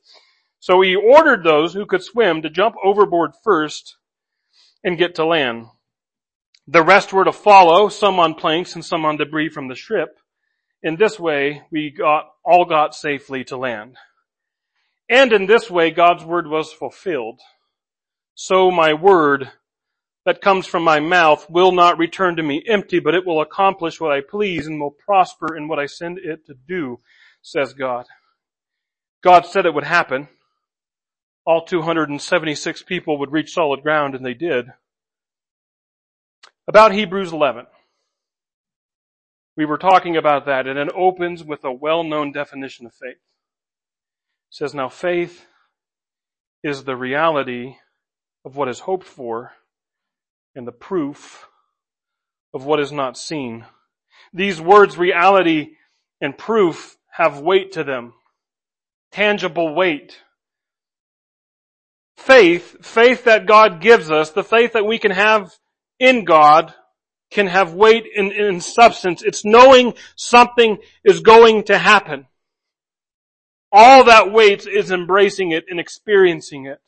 So 0.60 0.80
he 0.80 0.94
ordered 0.94 1.42
those 1.42 1.74
who 1.74 1.86
could 1.86 2.02
swim 2.02 2.42
to 2.42 2.50
jump 2.50 2.76
overboard 2.84 3.32
first 3.42 3.96
and 4.84 4.98
get 4.98 5.16
to 5.16 5.26
land. 5.26 5.66
The 6.68 6.82
rest 6.82 7.12
were 7.12 7.24
to 7.24 7.32
follow, 7.32 7.88
some 7.88 8.20
on 8.20 8.34
planks 8.34 8.74
and 8.74 8.84
some 8.84 9.04
on 9.04 9.16
debris 9.16 9.48
from 9.48 9.68
the 9.68 9.74
ship. 9.74 10.18
In 10.82 10.96
this 10.96 11.18
way, 11.18 11.62
we 11.70 11.90
got, 11.90 12.26
all 12.44 12.64
got 12.66 12.94
safely 12.94 13.44
to 13.44 13.56
land. 13.56 13.96
And 15.08 15.32
in 15.32 15.46
this 15.46 15.70
way, 15.70 15.90
God's 15.90 16.24
word 16.24 16.46
was 16.46 16.72
fulfilled. 16.72 17.40
So 18.34 18.70
my 18.70 18.92
word 18.94 19.50
that 20.24 20.40
comes 20.40 20.66
from 20.66 20.82
my 20.82 21.00
mouth 21.00 21.48
will 21.50 21.72
not 21.72 21.98
return 21.98 22.36
to 22.36 22.42
me 22.42 22.62
empty, 22.66 22.98
but 22.98 23.14
it 23.14 23.26
will 23.26 23.40
accomplish 23.40 24.00
what 24.00 24.12
I 24.12 24.20
please 24.20 24.66
and 24.66 24.80
will 24.80 24.90
prosper 24.90 25.54
in 25.56 25.68
what 25.68 25.78
I 25.78 25.86
send 25.86 26.18
it 26.18 26.46
to 26.46 26.54
do, 26.66 27.00
says 27.42 27.74
God. 27.74 28.06
God 29.22 29.46
said 29.46 29.66
it 29.66 29.74
would 29.74 29.84
happen. 29.84 30.28
All 31.46 31.64
276 31.64 32.82
people 32.84 33.18
would 33.18 33.32
reach 33.32 33.52
solid 33.52 33.82
ground 33.82 34.14
and 34.14 34.24
they 34.24 34.34
did. 34.34 34.66
About 36.66 36.92
Hebrews 36.92 37.32
11. 37.32 37.66
We 39.56 39.66
were 39.66 39.78
talking 39.78 40.16
about 40.16 40.46
that 40.46 40.66
and 40.66 40.78
it 40.78 40.90
opens 40.96 41.44
with 41.44 41.64
a 41.64 41.72
well-known 41.72 42.32
definition 42.32 42.86
of 42.86 42.94
faith. 42.94 43.12
It 43.12 44.56
says, 44.56 44.74
now 44.74 44.88
faith 44.88 45.44
is 46.62 46.84
the 46.84 46.96
reality 46.96 47.74
of 48.46 48.56
what 48.56 48.68
is 48.68 48.80
hoped 48.80 49.06
for 49.06 49.52
and 50.54 50.66
the 50.66 50.72
proof 50.72 51.46
of 52.52 52.64
what 52.64 52.80
is 52.80 52.92
not 52.92 53.18
seen. 53.18 53.64
These 54.32 54.60
words, 54.60 54.96
reality 54.96 55.76
and 56.20 56.36
proof, 56.36 56.96
have 57.10 57.40
weight 57.40 57.72
to 57.72 57.84
them. 57.84 58.14
Tangible 59.12 59.74
weight. 59.74 60.20
Faith, 62.16 62.76
faith 62.84 63.24
that 63.24 63.46
God 63.46 63.80
gives 63.80 64.10
us, 64.10 64.30
the 64.30 64.44
faith 64.44 64.72
that 64.72 64.86
we 64.86 64.98
can 64.98 65.10
have 65.10 65.52
in 65.98 66.24
God, 66.24 66.72
can 67.30 67.46
have 67.48 67.74
weight 67.74 68.04
in, 68.14 68.30
in 68.30 68.60
substance. 68.60 69.22
It's 69.22 69.44
knowing 69.44 69.94
something 70.16 70.78
is 71.04 71.20
going 71.20 71.64
to 71.64 71.78
happen. 71.78 72.26
All 73.72 74.04
that 74.04 74.32
weight 74.32 74.66
is 74.66 74.92
embracing 74.92 75.50
it 75.50 75.64
and 75.68 75.80
experiencing 75.80 76.66
it. 76.66 76.80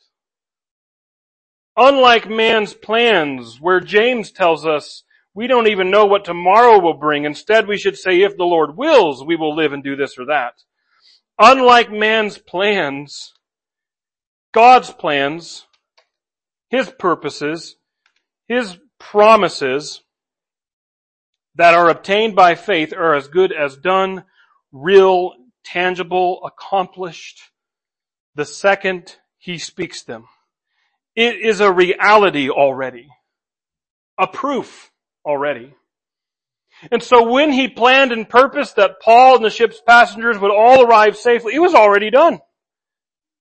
Unlike 1.77 2.27
man's 2.27 2.73
plans, 2.73 3.61
where 3.61 3.79
James 3.79 4.31
tells 4.31 4.65
us 4.65 5.03
we 5.35 5.45
don't 5.45 5.67
even 5.67 5.91
know 5.91 6.05
what 6.05 6.25
tomorrow 6.25 6.81
will 6.81 6.95
bring. 6.95 7.23
Instead, 7.23 7.67
we 7.67 7.77
should 7.77 7.95
say, 7.95 8.21
if 8.23 8.35
the 8.35 8.43
Lord 8.43 8.75
wills, 8.75 9.23
we 9.23 9.35
will 9.35 9.55
live 9.55 9.71
and 9.71 9.83
do 9.83 9.95
this 9.95 10.17
or 10.17 10.25
that. 10.25 10.55
Unlike 11.37 11.91
man's 11.91 12.39
plans, 12.39 13.33
God's 14.51 14.91
plans, 14.91 15.67
His 16.71 16.89
purposes, 16.89 17.75
His 18.47 18.79
promises 18.99 20.01
that 21.53 21.75
are 21.75 21.89
obtained 21.89 22.35
by 22.35 22.55
faith 22.55 22.91
are 22.91 23.13
as 23.13 23.27
good 23.27 23.53
as 23.53 23.77
done, 23.77 24.23
real, 24.71 25.33
tangible, 25.63 26.41
accomplished 26.43 27.39
the 28.33 28.45
second 28.45 29.17
He 29.37 29.59
speaks 29.59 30.01
them. 30.01 30.25
It 31.17 31.37
is 31.37 31.61
a 31.61 31.71
reality 31.71 32.47
already. 32.47 33.09
A 34.19 34.27
proof 34.27 34.91
already. 35.25 35.73
And 36.91 37.01
so 37.01 37.27
when 37.27 37.51
he 37.51 37.67
planned 37.67 38.11
and 38.11 38.29
purposed 38.29 38.75
that 38.75 39.01
Paul 39.01 39.37
and 39.37 39.43
the 39.43 39.49
ship's 39.49 39.81
passengers 39.81 40.37
would 40.37 40.51
all 40.51 40.85
arrive 40.85 41.17
safely, 41.17 41.55
it 41.55 41.59
was 41.59 41.73
already 41.73 42.11
done. 42.11 42.39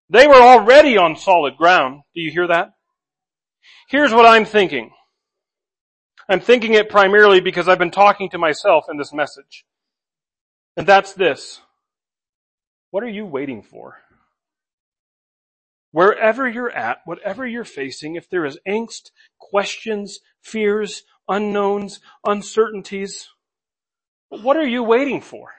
They 0.08 0.26
were 0.26 0.40
already 0.40 0.96
on 0.96 1.16
solid 1.16 1.58
ground. 1.58 2.00
Do 2.14 2.22
you 2.22 2.30
hear 2.30 2.46
that? 2.46 2.72
Here's 3.90 4.12
what 4.12 4.24
I'm 4.24 4.46
thinking. 4.46 4.92
I'm 6.30 6.40
thinking 6.40 6.72
it 6.72 6.88
primarily 6.88 7.42
because 7.42 7.68
I've 7.68 7.78
been 7.78 7.90
talking 7.90 8.30
to 8.30 8.38
myself 8.38 8.86
in 8.90 8.96
this 8.96 9.12
message. 9.12 9.66
And 10.78 10.86
that's 10.86 11.12
this. 11.12 11.60
What 12.90 13.02
are 13.02 13.08
you 13.08 13.26
waiting 13.26 13.62
for? 13.62 13.98
Wherever 15.96 16.46
you're 16.46 16.70
at, 16.76 16.98
whatever 17.06 17.46
you're 17.46 17.64
facing, 17.64 18.16
if 18.16 18.28
there 18.28 18.44
is 18.44 18.58
angst, 18.68 19.12
questions, 19.38 20.20
fears, 20.42 21.04
unknowns, 21.26 22.00
uncertainties, 22.22 23.30
what 24.28 24.58
are 24.58 24.66
you 24.66 24.82
waiting 24.82 25.22
for? 25.22 25.54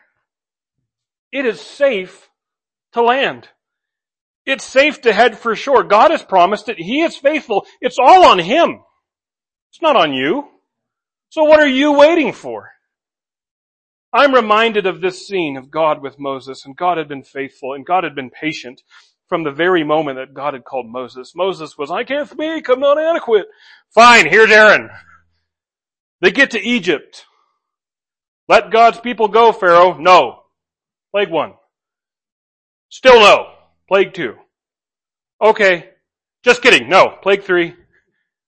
It 1.31 1.47
is 1.47 1.59
safe 1.59 2.29
to 2.93 3.01
land. 3.01 3.47
It's 4.45 4.63
safe 4.63 5.01
to 5.01 5.11
head 5.11 5.39
for 5.39 5.55
shore. 5.55 5.83
God 5.83 6.11
has 6.11 6.21
promised 6.21 6.69
it. 6.69 6.77
He 6.77 7.01
is 7.01 7.17
faithful. 7.17 7.65
It's 7.81 7.97
all 7.99 8.23
on 8.23 8.37
Him. 8.37 8.81
It's 9.71 9.81
not 9.81 9.95
on 9.95 10.13
you. 10.13 10.47
So 11.29 11.45
what 11.45 11.59
are 11.59 11.67
you 11.67 11.93
waiting 11.93 12.31
for? 12.31 12.73
I'm 14.13 14.35
reminded 14.35 14.85
of 14.85 15.01
this 15.01 15.27
scene 15.27 15.57
of 15.57 15.71
God 15.71 16.03
with 16.03 16.19
Moses 16.19 16.63
and 16.63 16.77
God 16.77 16.99
had 16.99 17.07
been 17.07 17.23
faithful 17.23 17.73
and 17.73 17.83
God 17.83 18.03
had 18.03 18.13
been 18.13 18.29
patient 18.29 18.83
from 19.27 19.43
the 19.43 19.51
very 19.51 19.83
moment 19.83 20.17
that 20.17 20.33
God 20.33 20.53
had 20.53 20.63
called 20.63 20.87
Moses. 20.87 21.33
Moses 21.35 21.77
was, 21.77 21.91
I 21.91 22.03
can't 22.03 22.29
speak, 22.29 22.69
I'm 22.69 22.79
not 22.79 22.99
adequate. 22.99 23.47
Fine, 23.93 24.27
here's 24.27 24.51
Aaron. 24.51 24.89
They 26.21 26.31
get 26.31 26.51
to 26.51 26.59
Egypt. 26.59 27.25
Let 28.47 28.71
God's 28.71 28.99
people 28.99 29.27
go, 29.27 29.51
Pharaoh. 29.51 29.97
No. 29.97 30.43
Plague 31.11 31.29
one. 31.29 31.53
Still 32.89 33.19
no. 33.19 33.53
Plague 33.87 34.13
two. 34.13 34.35
Okay. 35.41 35.89
Just 36.43 36.61
kidding. 36.61 36.89
No. 36.89 37.17
Plague 37.21 37.43
three. 37.43 37.75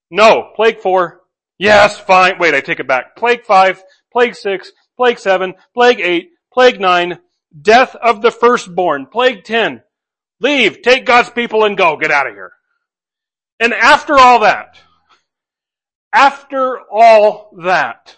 No. 0.09 0.51
Plague 0.55 0.79
four. 0.79 1.21
Yes, 1.57 1.99
fine. 1.99 2.39
Wait, 2.39 2.55
I 2.55 2.61
take 2.61 2.79
it 2.79 2.87
back. 2.87 3.17
Plague 3.17 3.45
five. 3.45 3.83
Plague 4.11 4.35
six. 4.35 4.71
Plague 4.95 5.19
seven. 5.19 5.55
Plague 5.73 5.99
eight. 5.99 6.31
Plague 6.53 6.79
nine. 6.79 7.19
Death 7.61 7.95
of 7.95 8.21
the 8.21 8.31
firstborn. 8.31 9.07
Plague 9.07 9.43
ten. 9.43 9.81
Leave, 10.39 10.82
take 10.82 11.06
God's 11.06 11.30
people 11.30 11.65
and 11.65 11.78
go, 11.78 11.97
get 11.97 12.12
out 12.12 12.28
of 12.28 12.34
here. 12.34 12.52
And 13.60 13.73
after 13.73 14.17
all 14.17 14.39
that, 14.39 14.78
after 16.13 16.80
all 16.91 17.52
that, 17.63 18.15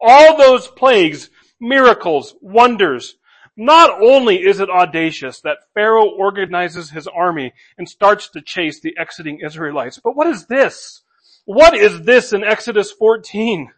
all 0.00 0.36
those 0.36 0.66
plagues, 0.66 1.30
miracles, 1.60 2.34
wonders, 2.40 3.16
not 3.56 4.02
only 4.02 4.36
is 4.36 4.60
it 4.60 4.70
audacious 4.70 5.42
that 5.42 5.58
Pharaoh 5.74 6.08
organizes 6.08 6.90
his 6.90 7.06
army 7.06 7.52
and 7.76 7.88
starts 7.88 8.30
to 8.30 8.40
chase 8.40 8.80
the 8.80 8.96
exiting 8.98 9.40
Israelites, 9.44 10.00
but 10.02 10.16
what 10.16 10.26
is 10.26 10.46
this? 10.46 11.02
What 11.44 11.74
is 11.76 12.02
this 12.02 12.32
in 12.32 12.44
Exodus 12.44 12.90
14? 12.92 13.70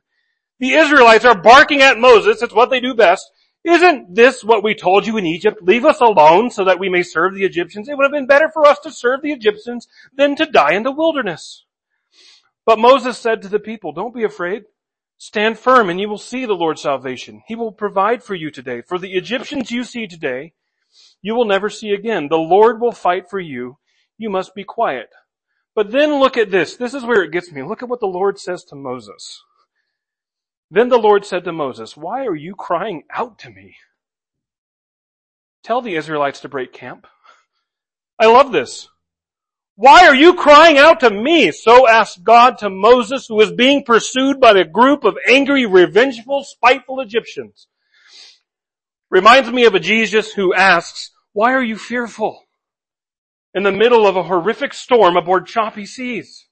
The 0.61 0.75
Israelites 0.75 1.25
are 1.25 1.37
barking 1.37 1.83
at 1.83 1.99
Moses, 1.99 2.41
it's 2.41 2.55
what 2.55 2.71
they 2.71 2.81
do 2.81 2.95
best, 2.95 3.29
isn't 3.65 4.15
this 4.15 4.45
what 4.45 4.63
we 4.63 4.75
told 4.75 5.07
you 5.07 5.17
in 5.17 5.25
Egypt? 5.25 5.63
Leave 5.63 5.87
us 5.87 6.01
alone 6.01 6.51
so 6.51 6.65
that 6.65 6.79
we 6.79 6.91
may 6.91 7.03
serve 7.03 7.35
the 7.35 7.45
Egyptians. 7.45 7.89
It 7.89 7.97
would 7.97 8.05
have 8.05 8.13
been 8.13 8.27
better 8.27 8.51
for 8.53 8.67
us 8.67 8.79
to 8.81 8.91
serve 8.91 9.23
the 9.23 9.33
Egyptians 9.33 9.89
than 10.15 10.37
to 10.37 10.45
die 10.45 10.75
in 10.75 10.83
the 10.83 10.93
wilderness. 10.93 11.65
But 12.67 12.79
Moses 12.79 13.19
said 13.19 13.41
to 13.43 13.49
the 13.49 13.59
people, 13.59 13.93
don't 13.93 14.15
be 14.15 14.25
afraid. 14.25 14.65
Stand 15.17 15.59
firm 15.59 15.89
and 15.89 15.99
you 15.99 16.09
will 16.09 16.19
see 16.19 16.45
the 16.45 16.53
Lord's 16.53 16.83
salvation. 16.83 17.43
He 17.47 17.55
will 17.55 17.73
provide 17.73 18.23
for 18.23 18.35
you 18.35 18.51
today. 18.51 18.83
For 18.83 18.99
the 18.99 19.15
Egyptians 19.15 19.71
you 19.71 19.85
see 19.85 20.07
today, 20.07 20.53
you 21.23 21.35
will 21.35 21.47
never 21.47 21.71
see 21.71 21.93
again. 21.93 22.29
The 22.29 22.37
Lord 22.37 22.81
will 22.81 22.93
fight 22.93 23.31
for 23.31 23.41
you. 23.41 23.79
You 24.19 24.29
must 24.29 24.55
be 24.55 24.65
quiet. 24.65 25.09
But 25.75 25.91
then 25.91 26.21
look 26.21 26.37
at 26.37 26.51
this. 26.51 26.77
This 26.77 26.93
is 26.93 27.05
where 27.05 27.23
it 27.23 27.33
gets 27.33 27.51
me. 27.51 27.63
Look 27.63 27.83
at 27.83 27.89
what 27.89 28.01
the 28.01 28.07
Lord 28.07 28.39
says 28.39 28.63
to 28.65 28.77
Moses. 28.77 29.43
Then 30.71 30.89
the 30.89 30.99
Lord 30.99 31.25
said 31.25 31.45
to 31.45 31.53
Moses, 31.53 31.97
why 31.97 32.27
are 32.27 32.35
you 32.35 32.55
crying 32.55 33.05
out 33.11 33.39
to 33.41 33.51
me? 33.51 33.77
tell 35.65 35.81
the 35.81 35.97
Israelites 35.97 36.41
to 36.41 36.49
break 36.49 36.73
camp. 36.73 37.07
I 38.19 38.27
love 38.27 38.53
this. 38.53 38.89
Why 39.77 40.07
are 40.07 40.15
you 40.15 40.35
crying 40.35 40.79
out 40.79 41.01
to 41.01 41.11
me? 41.11 41.51
So 41.51 41.89
asked 41.89 42.23
God 42.23 42.59
to 42.59 42.71
Moses 42.71 43.27
who 43.27 43.35
was 43.35 43.51
being 43.51 43.83
pursued 43.83 44.39
by 44.39 44.53
a 44.53 44.65
group 44.65 45.03
of 45.03 45.17
angry, 45.27 45.67
revengeful, 45.67 46.45
spiteful 46.45 47.01
Egyptians. 47.01 47.67
Reminds 49.11 49.51
me 49.51 49.65
of 49.65 49.75
a 49.75 49.81
Jesus 49.81 50.33
who 50.33 50.55
asks, 50.55 51.11
why 51.33 51.53
are 51.55 51.63
you 51.63 51.77
fearful? 51.77 52.45
In 53.53 53.65
the 53.65 53.73
middle 53.73 54.07
of 54.07 54.17
a 54.17 54.23
horrific 54.23 54.75
storm 54.75 55.17
aboard 55.17 55.47
choppy 55.47 55.87
seas. 55.87 56.47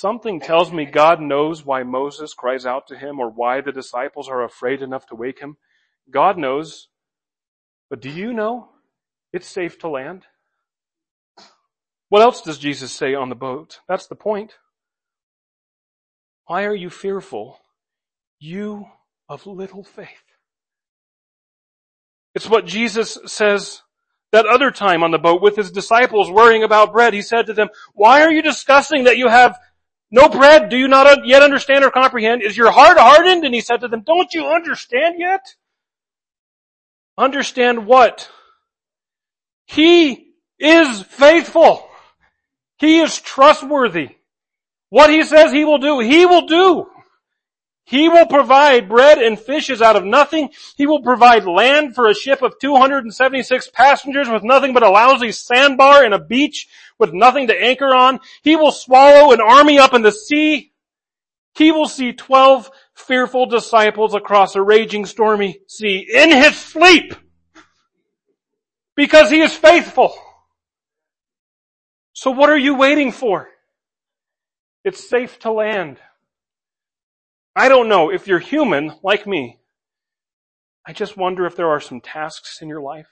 Something 0.00 0.40
tells 0.40 0.72
me 0.72 0.86
God 0.86 1.20
knows 1.20 1.66
why 1.66 1.82
Moses 1.82 2.32
cries 2.32 2.64
out 2.64 2.86
to 2.86 2.96
him 2.96 3.20
or 3.20 3.28
why 3.28 3.60
the 3.60 3.70
disciples 3.70 4.30
are 4.30 4.42
afraid 4.42 4.80
enough 4.80 5.04
to 5.08 5.14
wake 5.14 5.40
him. 5.40 5.58
God 6.10 6.38
knows. 6.38 6.88
But 7.90 8.00
do 8.00 8.08
you 8.08 8.32
know? 8.32 8.70
It's 9.30 9.46
safe 9.46 9.78
to 9.80 9.90
land. 9.90 10.22
What 12.08 12.22
else 12.22 12.40
does 12.40 12.56
Jesus 12.56 12.92
say 12.92 13.14
on 13.14 13.28
the 13.28 13.34
boat? 13.34 13.80
That's 13.90 14.06
the 14.06 14.14
point. 14.14 14.54
Why 16.46 16.64
are 16.64 16.74
you 16.74 16.88
fearful, 16.88 17.58
you 18.38 18.86
of 19.28 19.46
little 19.46 19.84
faith? 19.84 20.24
It's 22.34 22.48
what 22.48 22.64
Jesus 22.64 23.18
says 23.26 23.82
that 24.32 24.46
other 24.46 24.70
time 24.70 25.02
on 25.02 25.10
the 25.10 25.18
boat 25.18 25.42
with 25.42 25.56
his 25.56 25.70
disciples 25.70 26.30
worrying 26.30 26.62
about 26.62 26.92
bread. 26.92 27.12
He 27.12 27.20
said 27.20 27.44
to 27.46 27.52
them, 27.52 27.68
why 27.92 28.22
are 28.22 28.32
you 28.32 28.40
discussing 28.40 29.04
that 29.04 29.18
you 29.18 29.28
have 29.28 29.58
no 30.10 30.28
bread? 30.28 30.68
Do 30.68 30.76
you 30.76 30.88
not 30.88 31.26
yet 31.26 31.42
understand 31.42 31.84
or 31.84 31.90
comprehend? 31.90 32.42
Is 32.42 32.56
your 32.56 32.70
heart 32.70 32.98
hardened? 32.98 33.44
And 33.44 33.54
he 33.54 33.60
said 33.60 33.80
to 33.80 33.88
them, 33.88 34.02
don't 34.04 34.32
you 34.34 34.46
understand 34.46 35.16
yet? 35.18 35.40
Understand 37.16 37.86
what? 37.86 38.28
He 39.66 40.32
is 40.58 41.02
faithful. 41.02 41.86
He 42.78 43.00
is 43.00 43.20
trustworthy. 43.20 44.16
What 44.88 45.10
he 45.10 45.22
says 45.22 45.52
he 45.52 45.64
will 45.64 45.78
do, 45.78 46.00
he 46.00 46.26
will 46.26 46.46
do. 46.46 46.86
He 47.84 48.08
will 48.08 48.26
provide 48.26 48.88
bread 48.88 49.18
and 49.18 49.38
fishes 49.38 49.82
out 49.82 49.96
of 49.96 50.04
nothing. 50.04 50.50
He 50.76 50.86
will 50.86 51.02
provide 51.02 51.44
land 51.44 51.94
for 51.94 52.08
a 52.08 52.14
ship 52.14 52.42
of 52.42 52.54
276 52.60 53.70
passengers 53.70 54.28
with 54.28 54.44
nothing 54.44 54.72
but 54.72 54.84
a 54.84 54.90
lousy 54.90 55.32
sandbar 55.32 56.04
and 56.04 56.14
a 56.14 56.18
beach 56.20 56.68
with 56.98 57.12
nothing 57.12 57.48
to 57.48 57.60
anchor 57.60 57.94
on. 57.94 58.20
He 58.42 58.54
will 58.54 58.70
swallow 58.70 59.32
an 59.32 59.40
army 59.40 59.78
up 59.78 59.94
in 59.94 60.02
the 60.02 60.12
sea. 60.12 60.72
He 61.54 61.72
will 61.72 61.88
see 61.88 62.12
12 62.12 62.70
fearful 62.94 63.46
disciples 63.46 64.14
across 64.14 64.54
a 64.54 64.62
raging 64.62 65.04
stormy 65.04 65.58
sea 65.66 66.06
in 66.12 66.30
his 66.30 66.56
sleep. 66.56 67.14
Because 68.94 69.30
he 69.30 69.40
is 69.40 69.52
faithful. 69.52 70.14
So 72.12 72.30
what 72.30 72.50
are 72.50 72.58
you 72.58 72.76
waiting 72.76 73.12
for? 73.12 73.48
It's 74.84 75.08
safe 75.08 75.38
to 75.40 75.50
land. 75.50 75.98
I 77.54 77.68
don't 77.68 77.88
know 77.88 78.10
if 78.10 78.26
you're 78.26 78.38
human 78.38 78.92
like 79.02 79.26
me. 79.26 79.58
I 80.86 80.92
just 80.92 81.16
wonder 81.16 81.46
if 81.46 81.56
there 81.56 81.68
are 81.68 81.80
some 81.80 82.00
tasks 82.00 82.60
in 82.62 82.68
your 82.68 82.80
life. 82.80 83.08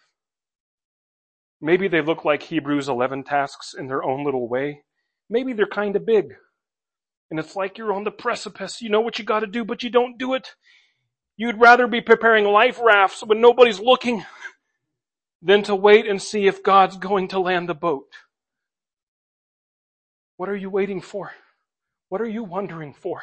Maybe 1.61 1.89
they 1.89 2.01
look 2.01 2.25
like 2.25 2.45
Hebrews 2.45 2.89
11 2.89 3.25
tasks 3.25 3.75
in 3.77 3.89
their 3.89 4.03
own 4.03 4.25
little 4.25 4.49
way. 4.49 4.83
Maybe 5.29 5.53
they're 5.53 5.67
kind 5.67 5.97
of 5.97 6.07
big. 6.07 6.35
And 7.31 7.39
it's 7.39 7.57
like 7.57 7.77
you're 7.77 7.93
on 7.93 8.05
the 8.05 8.11
precipice. 8.11 8.81
You 8.81 8.91
know 8.91 9.01
what 9.01 9.19
you 9.19 9.25
gotta 9.25 9.47
do, 9.47 9.65
but 9.65 9.83
you 9.83 9.91
don't 9.91 10.19
do 10.19 10.35
it. 10.35 10.55
You'd 11.37 11.61
rather 11.61 11.87
be 11.87 12.01
preparing 12.01 12.45
life 12.45 12.81
rafts 12.81 13.25
when 13.25 13.41
nobody's 13.41 13.81
looking 13.81 14.25
than 15.43 15.63
to 15.65 15.75
wait 15.75 16.07
and 16.07 16.23
see 16.23 16.47
if 16.47 16.63
God's 16.63 16.97
going 16.97 17.29
to 17.29 17.41
land 17.41 17.69
the 17.69 17.75
boat. 17.75 18.07
What 20.37 20.49
are 20.49 20.57
you 20.57 20.71
waiting 20.71 21.01
for? 21.01 21.33
What 22.09 22.21
are 22.21 22.29
you 22.29 22.45
wondering 22.45 22.95
for? 22.95 23.23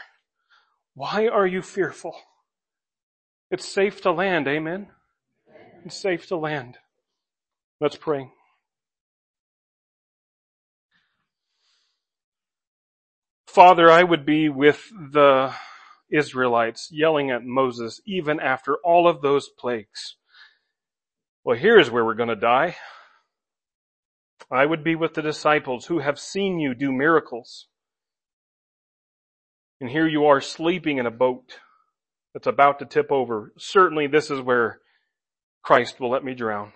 Why 0.96 1.28
are 1.28 1.46
you 1.46 1.62
fearful? 1.62 2.16
It's 3.52 3.68
safe 3.68 4.02
to 4.02 4.12
land, 4.12 4.48
amen? 4.48 4.88
It's 5.86 6.02
safe 6.02 6.28
to 6.28 6.38
land. 6.38 6.78
Let's 7.82 7.98
pray. 7.98 8.32
Father, 13.46 13.92
I 13.92 14.04
would 14.04 14.26
be 14.26 14.48
with 14.48 14.90
the 14.90 15.54
Israelites 16.10 16.90
yelling 16.92 17.30
at 17.30 17.44
Moses 17.44 18.02
even 18.06 18.40
after 18.40 18.78
all 18.84 19.08
of 19.08 19.22
those 19.22 19.50
plagues. 19.50 20.16
Well, 21.44 21.58
here's 21.58 21.92
where 21.92 22.06
we're 22.06 22.16
going 22.16 22.30
to 22.30 22.36
die. 22.36 22.78
I 24.50 24.66
would 24.66 24.84
be 24.84 24.96
with 24.96 25.14
the 25.14 25.22
disciples 25.22 25.88
who 25.88 26.00
have 26.00 26.20
seen 26.20 26.60
you 26.60 26.74
do 26.74 26.92
miracles. 26.92 27.68
And 29.82 29.90
here 29.90 30.08
you 30.08 30.26
are 30.26 30.42
sleeping 30.42 30.98
in 30.98 31.06
a 31.06 31.12
boat 31.12 31.60
that's 32.34 32.48
about 32.48 32.80
to 32.80 32.86
tip 32.86 33.12
over. 33.12 33.54
Certainly 33.58 34.08
this 34.08 34.32
is 34.32 34.42
where 34.42 34.80
Christ 35.64 36.00
will 36.00 36.10
let 36.10 36.24
me 36.24 36.34
drown. 36.34 36.72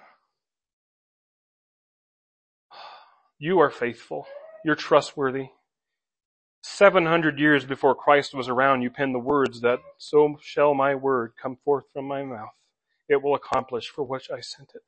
You 3.38 3.60
are 3.60 3.70
faithful. 3.70 4.28
You're 4.66 4.76
trustworthy. 4.76 5.50
700 6.62 7.40
years 7.40 7.66
before 7.66 7.96
Christ 7.96 8.34
was 8.34 8.50
around, 8.50 8.82
you 8.82 8.90
penned 8.90 9.16
the 9.16 9.20
words 9.20 9.62
that, 9.62 9.80
so 9.98 10.38
shall 10.42 10.74
my 10.74 10.94
word 10.94 11.32
come 11.42 11.58
forth 11.64 11.86
from 11.94 12.06
my 12.06 12.24
mouth 12.24 12.50
it 13.10 13.24
will 13.24 13.36
accomplish 13.36 13.90
for 13.90 14.04
which 14.04 14.30
I 14.32 14.40
sent 14.40 14.72
it. 14.76 14.84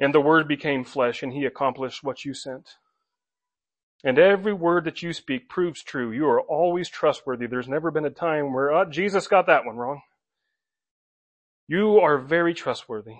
And 0.00 0.12
the 0.12 0.20
word 0.20 0.48
became 0.48 0.84
flesh 0.84 1.22
and 1.22 1.32
he 1.32 1.44
accomplished 1.44 2.02
what 2.02 2.24
you 2.24 2.34
sent. 2.34 2.68
And 4.06 4.18
every 4.18 4.52
word 4.52 4.84
that 4.84 5.02
you 5.02 5.14
speak 5.14 5.48
proves 5.48 5.82
true. 5.82 6.12
You 6.12 6.26
are 6.28 6.40
always 6.42 6.90
trustworthy. 6.90 7.46
There's 7.46 7.68
never 7.68 7.90
been 7.90 8.04
a 8.04 8.10
time 8.10 8.52
where 8.52 8.70
oh, 8.70 8.84
Jesus 8.84 9.26
got 9.26 9.46
that 9.46 9.64
one 9.64 9.76
wrong. 9.76 10.02
You 11.66 11.98
are 12.00 12.18
very 12.18 12.52
trustworthy. 12.52 13.16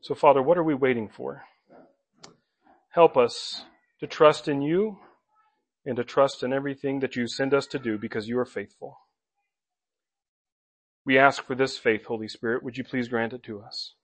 So 0.00 0.14
Father, 0.14 0.40
what 0.40 0.56
are 0.56 0.62
we 0.62 0.74
waiting 0.74 1.08
for? 1.08 1.42
Help 2.90 3.16
us 3.16 3.64
to 3.98 4.06
trust 4.06 4.46
in 4.46 4.62
you 4.62 4.98
and 5.84 5.96
to 5.96 6.04
trust 6.04 6.44
in 6.44 6.52
everything 6.52 7.00
that 7.00 7.16
you 7.16 7.26
send 7.26 7.52
us 7.52 7.66
to 7.66 7.80
do 7.80 7.98
because 7.98 8.28
you 8.28 8.38
are 8.38 8.44
faithful. 8.44 8.98
We 11.04 11.18
ask 11.18 11.44
for 11.44 11.56
this 11.56 11.76
faith, 11.76 12.06
Holy 12.06 12.28
Spirit. 12.28 12.62
Would 12.62 12.76
you 12.76 12.84
please 12.84 13.08
grant 13.08 13.32
it 13.32 13.42
to 13.44 13.60
us? 13.60 13.94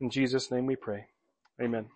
In 0.00 0.08
Jesus' 0.08 0.50
name 0.50 0.64
we 0.64 0.76
pray. 0.76 1.06
Amen. 1.60 1.88